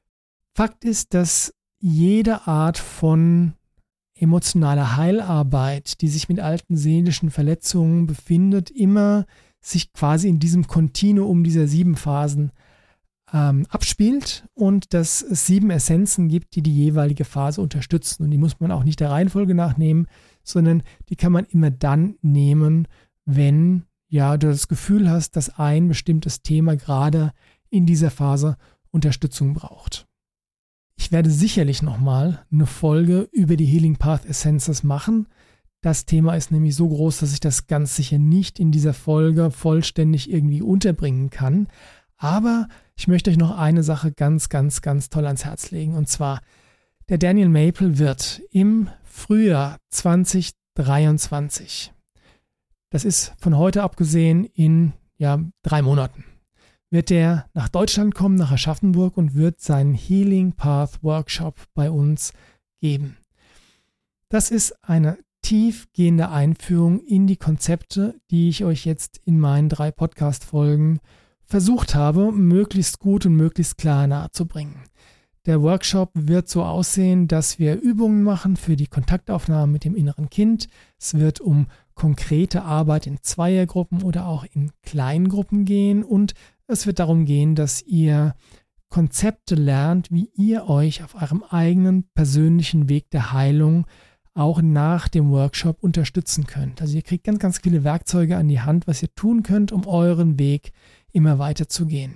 Fakt 0.55 0.85
ist, 0.85 1.15
dass 1.15 1.53
jede 1.85 2.47
Art 2.47 2.77
von 2.77 3.55
emotionale 4.15 4.95
Heilarbeit, 4.95 5.99
die 5.99 6.07
sich 6.07 6.29
mit 6.29 6.39
alten 6.39 6.77
seelischen 6.77 7.29
Verletzungen 7.29 8.07
befindet, 8.07 8.71
immer 8.71 9.25
sich 9.59 9.91
quasi 9.91 10.29
in 10.29 10.39
diesem 10.39 10.65
Kontinuum 10.67 11.43
dieser 11.43 11.67
sieben 11.67 11.97
Phasen 11.97 12.53
ähm, 13.33 13.65
abspielt 13.67 14.45
und 14.53 14.93
dass 14.93 15.21
es 15.21 15.45
sieben 15.45 15.71
Essenzen 15.71 16.29
gibt, 16.29 16.55
die 16.55 16.61
die 16.61 16.73
jeweilige 16.73 17.25
Phase 17.25 17.59
unterstützen. 17.59 18.23
Und 18.23 18.31
die 18.31 18.37
muss 18.37 18.61
man 18.61 18.71
auch 18.71 18.85
nicht 18.85 19.01
der 19.01 19.11
Reihenfolge 19.11 19.53
nachnehmen, 19.53 20.07
sondern 20.41 20.83
die 21.09 21.17
kann 21.17 21.33
man 21.33 21.43
immer 21.43 21.69
dann 21.69 22.15
nehmen, 22.21 22.87
wenn 23.25 23.83
ja 24.07 24.37
du 24.37 24.47
das 24.47 24.69
Gefühl 24.69 25.09
hast, 25.09 25.35
dass 25.35 25.59
ein 25.59 25.89
bestimmtes 25.89 26.43
Thema 26.43 26.77
gerade 26.77 27.33
in 27.69 27.85
dieser 27.85 28.09
Phase 28.09 28.55
Unterstützung 28.89 29.53
braucht. 29.53 30.07
Ich 31.03 31.11
werde 31.11 31.29
sicherlich 31.29 31.81
nochmal 31.81 32.45
eine 32.49 32.65
Folge 32.65 33.27
über 33.33 33.57
die 33.57 33.65
Healing 33.65 33.97
Path 33.97 34.25
Essences 34.25 34.83
machen. 34.83 35.27
Das 35.81 36.05
Thema 36.05 36.33
ist 36.35 36.49
nämlich 36.49 36.77
so 36.77 36.87
groß, 36.87 37.17
dass 37.17 37.33
ich 37.33 37.41
das 37.41 37.67
ganz 37.67 37.97
sicher 37.97 38.19
nicht 38.19 38.57
in 38.57 38.71
dieser 38.71 38.93
Folge 38.93 39.51
vollständig 39.51 40.31
irgendwie 40.31 40.61
unterbringen 40.61 41.29
kann. 41.29 41.67
Aber 42.15 42.69
ich 42.95 43.09
möchte 43.09 43.29
euch 43.29 43.35
noch 43.35 43.57
eine 43.57 43.83
Sache 43.83 44.13
ganz, 44.13 44.47
ganz, 44.47 44.79
ganz 44.79 45.09
toll 45.09 45.25
ans 45.25 45.43
Herz 45.43 45.71
legen. 45.71 45.95
Und 45.95 46.07
zwar, 46.07 46.39
der 47.09 47.17
Daniel 47.17 47.49
Maple 47.49 47.97
wird 47.97 48.41
im 48.51 48.87
Frühjahr 49.03 49.79
2023, 49.89 51.91
das 52.91 53.03
ist 53.03 53.33
von 53.39 53.57
heute 53.57 53.83
abgesehen 53.83 54.45
in 54.45 54.93
ja, 55.17 55.37
drei 55.63 55.81
Monaten, 55.81 56.23
wird 56.93 57.09
er 57.09 57.49
nach 57.55 57.69
Deutschland 57.69 58.13
kommen, 58.13 58.35
nach 58.35 58.51
Aschaffenburg 58.51 59.17
und 59.17 59.33
wird 59.33 59.59
seinen 59.59 59.95
Healing 59.95 60.51
Path 60.51 61.01
Workshop 61.01 61.55
bei 61.73 61.89
uns 61.89 62.33
geben. 62.81 63.17
Das 64.29 64.51
ist 64.51 64.75
eine 64.83 65.17
tiefgehende 65.41 66.29
Einführung 66.29 66.99
in 66.99 67.25
die 67.25 67.35
Konzepte, 67.35 68.13
die 68.29 68.47
ich 68.47 68.63
euch 68.63 68.85
jetzt 68.85 69.19
in 69.25 69.39
meinen 69.39 69.69
drei 69.69 69.89
Podcast-Folgen 69.89 70.99
versucht 71.45 71.95
habe, 71.95 72.31
möglichst 72.31 72.99
gut 72.99 73.25
und 73.25 73.35
möglichst 73.37 73.79
klar 73.79 74.05
nahezubringen. 74.05 74.75
Der 75.47 75.63
Workshop 75.63 76.11
wird 76.13 76.47
so 76.47 76.63
aussehen, 76.63 77.27
dass 77.27 77.57
wir 77.57 77.81
Übungen 77.81 78.23
machen 78.23 78.55
für 78.55 78.75
die 78.75 78.87
Kontaktaufnahme 78.87 79.71
mit 79.71 79.83
dem 79.83 79.95
inneren 79.95 80.29
Kind. 80.29 80.69
Es 80.99 81.15
wird 81.15 81.41
um 81.41 81.65
konkrete 81.95 82.61
Arbeit 82.61 83.07
in 83.07 83.17
Zweiergruppen 83.21 84.03
oder 84.03 84.27
auch 84.27 84.45
in 84.53 84.71
Kleingruppen 84.83 85.65
gehen 85.65 86.03
und 86.03 86.33
es 86.67 86.87
wird 86.87 86.99
darum 86.99 87.25
gehen, 87.25 87.55
dass 87.55 87.81
ihr 87.81 88.35
Konzepte 88.89 89.55
lernt, 89.55 90.11
wie 90.11 90.29
ihr 90.35 90.69
euch 90.69 91.03
auf 91.03 91.15
eurem 91.15 91.43
eigenen 91.43 92.03
persönlichen 92.13 92.89
Weg 92.89 93.09
der 93.09 93.33
Heilung 93.33 93.87
auch 94.35 94.61
nach 94.61 95.07
dem 95.07 95.29
Workshop 95.31 95.81
unterstützen 95.81 96.45
könnt. 96.47 96.81
Also 96.81 96.95
ihr 96.95 97.01
kriegt 97.01 97.23
ganz, 97.23 97.39
ganz 97.39 97.59
viele 97.59 97.83
Werkzeuge 97.83 98.37
an 98.37 98.47
die 98.47 98.61
Hand, 98.61 98.87
was 98.87 99.01
ihr 99.01 99.13
tun 99.15 99.43
könnt, 99.43 99.71
um 99.71 99.85
euren 99.85 100.39
Weg 100.39 100.71
immer 101.11 101.39
weiter 101.39 101.67
zu 101.67 101.85
gehen. 101.85 102.15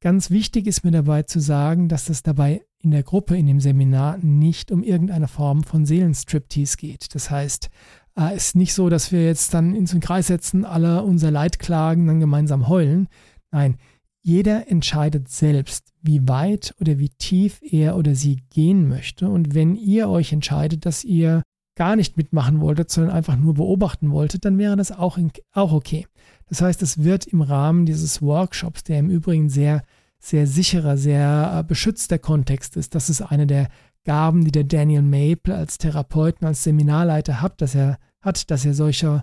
Ganz 0.00 0.30
wichtig 0.30 0.68
ist 0.68 0.84
mir 0.84 0.92
dabei 0.92 1.24
zu 1.24 1.40
sagen, 1.40 1.88
dass 1.88 2.08
es 2.08 2.22
dabei 2.22 2.62
in 2.80 2.92
der 2.92 3.02
Gruppe, 3.02 3.36
in 3.36 3.46
dem 3.46 3.60
Seminar 3.60 4.18
nicht 4.18 4.70
um 4.70 4.84
irgendeine 4.84 5.26
Form 5.26 5.64
von 5.64 5.84
Seelenstriptease 5.84 6.76
geht. 6.76 7.14
Das 7.16 7.30
heißt, 7.30 7.68
es 8.14 8.48
ist 8.48 8.56
nicht 8.56 8.74
so, 8.74 8.88
dass 8.88 9.10
wir 9.10 9.24
jetzt 9.24 9.54
dann 9.54 9.74
in 9.74 9.88
einen 9.88 10.00
Kreis 10.00 10.28
setzen, 10.28 10.64
alle 10.64 11.02
unser 11.02 11.32
Leid 11.32 11.58
klagen, 11.58 12.06
dann 12.06 12.20
gemeinsam 12.20 12.68
heulen. 12.68 13.08
Nein, 13.50 13.76
jeder 14.22 14.70
entscheidet 14.70 15.28
selbst, 15.28 15.92
wie 16.02 16.26
weit 16.28 16.74
oder 16.80 16.98
wie 16.98 17.08
tief 17.08 17.60
er 17.62 17.96
oder 17.96 18.14
sie 18.14 18.42
gehen 18.50 18.88
möchte. 18.88 19.28
Und 19.28 19.54
wenn 19.54 19.74
ihr 19.74 20.08
euch 20.08 20.32
entscheidet, 20.32 20.84
dass 20.86 21.04
ihr 21.04 21.42
gar 21.76 21.96
nicht 21.96 22.16
mitmachen 22.16 22.60
wolltet, 22.60 22.90
sondern 22.90 23.14
einfach 23.14 23.36
nur 23.36 23.54
beobachten 23.54 24.10
wolltet, 24.10 24.44
dann 24.44 24.58
wäre 24.58 24.76
das 24.76 24.90
auch, 24.90 25.16
in, 25.16 25.30
auch 25.52 25.72
okay. 25.72 26.06
Das 26.48 26.60
heißt, 26.60 26.82
es 26.82 27.04
wird 27.04 27.26
im 27.26 27.40
Rahmen 27.40 27.86
dieses 27.86 28.20
Workshops, 28.20 28.82
der 28.82 28.98
im 28.98 29.10
Übrigen 29.10 29.48
sehr, 29.48 29.82
sehr 30.18 30.46
sicherer, 30.46 30.96
sehr 30.96 31.58
äh, 31.58 31.62
beschützter 31.62 32.18
Kontext 32.18 32.76
ist, 32.76 32.94
das 32.94 33.08
ist 33.08 33.22
eine 33.22 33.46
der 33.46 33.68
Gaben, 34.04 34.44
die 34.44 34.52
der 34.52 34.64
Daniel 34.64 35.02
Maple 35.02 35.54
als 35.54 35.78
Therapeuten, 35.78 36.46
als 36.46 36.64
Seminarleiter 36.64 37.40
hat, 37.42 37.60
dass 37.60 37.74
er 37.74 37.98
hat, 38.20 38.50
dass 38.50 38.64
er 38.64 38.74
solche 38.74 39.22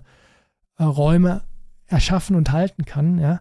äh, 0.78 0.84
Räume 0.84 1.42
erschaffen 1.86 2.36
und 2.36 2.52
halten 2.52 2.84
kann. 2.84 3.18
Ja. 3.18 3.40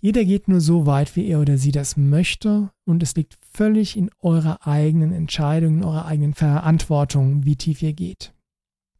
Jeder 0.00 0.24
geht 0.24 0.48
nur 0.48 0.60
so 0.60 0.86
weit, 0.86 1.14
wie 1.14 1.26
er 1.26 1.40
oder 1.40 1.58
sie 1.58 1.72
das 1.72 1.96
möchte 1.96 2.70
und 2.86 3.02
es 3.02 3.14
liegt 3.16 3.38
völlig 3.52 3.96
in 3.96 4.10
eurer 4.20 4.66
eigenen 4.66 5.12
Entscheidung, 5.12 5.78
in 5.78 5.84
eurer 5.84 6.06
eigenen 6.06 6.32
Verantwortung, 6.32 7.44
wie 7.44 7.56
tief 7.56 7.82
ihr 7.82 7.92
geht. 7.92 8.32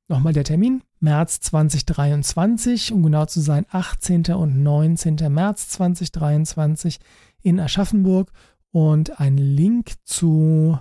Nochmal 0.09 0.35
der 0.35 0.45
Termin, 0.45 0.83
März 0.99 1.41
2023, 1.41 2.93
um 2.93 3.03
genau 3.03 3.25
zu 3.25 3.41
sein, 3.41 3.65
18. 3.71 4.35
und 4.35 4.63
19. 4.63 5.17
März 5.33 5.69
2023 5.71 6.99
in 7.43 7.59
Aschaffenburg 7.61 8.31
und 8.71 9.21
ein 9.21 9.39
Link 9.39 9.93
zu 10.05 10.79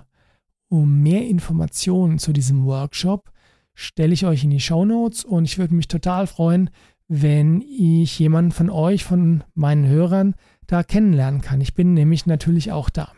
um 0.68 1.02
mehr 1.02 1.26
Informationen 1.26 2.18
zu 2.18 2.32
diesem 2.32 2.64
Workshop 2.64 3.32
stelle 3.74 4.12
ich 4.12 4.24
euch 4.24 4.44
in 4.44 4.50
die 4.50 4.60
Show 4.60 4.84
Notes 4.84 5.24
und 5.24 5.44
ich 5.44 5.58
würde 5.58 5.74
mich 5.74 5.88
total 5.88 6.26
freuen, 6.26 6.70
wenn 7.12 7.60
ich 7.60 8.16
jemanden 8.20 8.52
von 8.52 8.70
euch, 8.70 9.02
von 9.02 9.42
meinen 9.54 9.88
Hörern, 9.88 10.36
da 10.68 10.84
kennenlernen 10.84 11.40
kann. 11.40 11.60
Ich 11.60 11.74
bin 11.74 11.92
nämlich 11.92 12.24
natürlich 12.24 12.70
auch 12.70 12.88
da. 12.88 13.12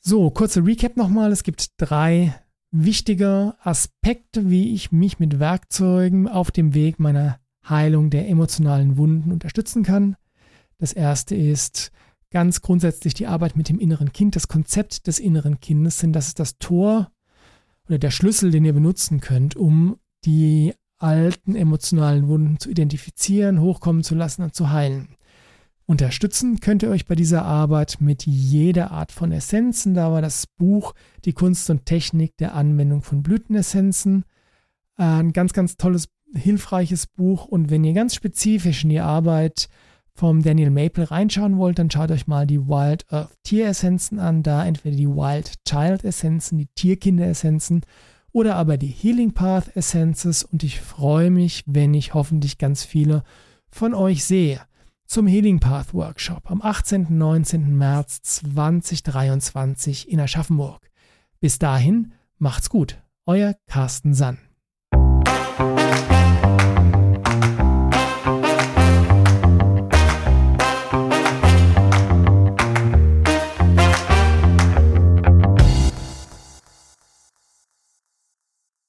So, 0.00 0.28
kurze 0.32 0.66
Recap 0.66 0.96
nochmal. 0.96 1.30
Es 1.30 1.44
gibt 1.44 1.68
drei 1.76 2.34
wichtige 2.72 3.54
Aspekte, 3.62 4.50
wie 4.50 4.74
ich 4.74 4.90
mich 4.90 5.20
mit 5.20 5.38
Werkzeugen 5.38 6.26
auf 6.26 6.50
dem 6.50 6.74
Weg 6.74 6.98
meiner 6.98 7.38
Heilung 7.68 8.10
der 8.10 8.28
emotionalen 8.28 8.96
Wunden 8.96 9.30
unterstützen 9.30 9.84
kann. 9.84 10.16
Das 10.78 10.92
erste 10.92 11.36
ist 11.36 11.92
ganz 12.32 12.60
grundsätzlich 12.60 13.14
die 13.14 13.28
Arbeit 13.28 13.56
mit 13.56 13.68
dem 13.68 13.78
inneren 13.78 14.12
Kind, 14.12 14.34
das 14.34 14.48
Konzept 14.48 15.06
des 15.06 15.20
inneren 15.20 15.60
Kindes, 15.60 15.98
denn 15.98 16.12
das 16.12 16.26
ist 16.26 16.40
das 16.40 16.58
Tor 16.58 17.12
oder 17.86 17.98
der 17.98 18.10
Schlüssel, 18.10 18.50
den 18.50 18.64
ihr 18.64 18.72
benutzen 18.72 19.20
könnt, 19.20 19.54
um 19.54 19.96
die 20.24 20.74
alten 21.04 21.54
emotionalen 21.54 22.28
Wunden 22.28 22.58
zu 22.58 22.70
identifizieren, 22.70 23.60
hochkommen 23.60 24.02
zu 24.02 24.14
lassen 24.14 24.42
und 24.42 24.54
zu 24.54 24.70
heilen. 24.70 25.08
Unterstützen 25.86 26.60
könnt 26.60 26.82
ihr 26.82 26.88
euch 26.88 27.04
bei 27.04 27.14
dieser 27.14 27.44
Arbeit 27.44 27.98
mit 28.00 28.24
jeder 28.24 28.90
Art 28.90 29.12
von 29.12 29.30
Essenzen. 29.30 29.92
Da 29.92 30.10
war 30.10 30.22
das 30.22 30.46
Buch 30.46 30.94
Die 31.26 31.34
Kunst 31.34 31.68
und 31.68 31.84
Technik 31.84 32.38
der 32.38 32.54
Anwendung 32.54 33.02
von 33.02 33.22
Blütenessenzen. 33.22 34.24
Ein 34.96 35.34
ganz, 35.34 35.52
ganz 35.52 35.76
tolles, 35.76 36.08
hilfreiches 36.34 37.06
Buch. 37.06 37.44
Und 37.44 37.70
wenn 37.70 37.84
ihr 37.84 37.92
ganz 37.92 38.14
spezifisch 38.14 38.84
in 38.84 38.90
die 38.90 39.00
Arbeit 39.00 39.68
vom 40.14 40.42
Daniel 40.42 40.70
Maple 40.70 41.10
reinschauen 41.10 41.58
wollt, 41.58 41.78
dann 41.78 41.90
schaut 41.90 42.12
euch 42.12 42.26
mal 42.26 42.46
die 42.46 42.66
Wild 42.66 43.04
Earth 43.12 43.36
Tieressenzen 43.42 44.18
an. 44.18 44.42
Da 44.42 44.64
entweder 44.64 44.96
die 44.96 45.08
Wild 45.08 45.52
Child 45.68 46.02
Essenzen, 46.02 46.56
die 46.56 46.68
Tierkinderessenzen 46.74 47.82
oder 48.34 48.56
aber 48.56 48.76
die 48.76 48.88
Healing 48.88 49.32
Path 49.32 49.74
Essences. 49.76 50.42
Und 50.42 50.62
ich 50.62 50.80
freue 50.80 51.30
mich, 51.30 51.62
wenn 51.66 51.94
ich 51.94 52.12
hoffentlich 52.12 52.58
ganz 52.58 52.84
viele 52.84 53.22
von 53.70 53.94
euch 53.94 54.24
sehe 54.24 54.60
zum 55.06 55.26
Healing 55.26 55.60
Path 55.60 55.94
Workshop 55.94 56.50
am 56.50 56.60
18. 56.60 57.06
und 57.06 57.18
19. 57.18 57.76
März 57.76 58.22
2023 58.22 60.10
in 60.10 60.20
Aschaffenburg. 60.20 60.90
Bis 61.40 61.58
dahin, 61.58 62.12
macht's 62.38 62.68
gut. 62.68 63.00
Euer 63.24 63.54
Carsten 63.68 64.14
Sann. 64.14 64.38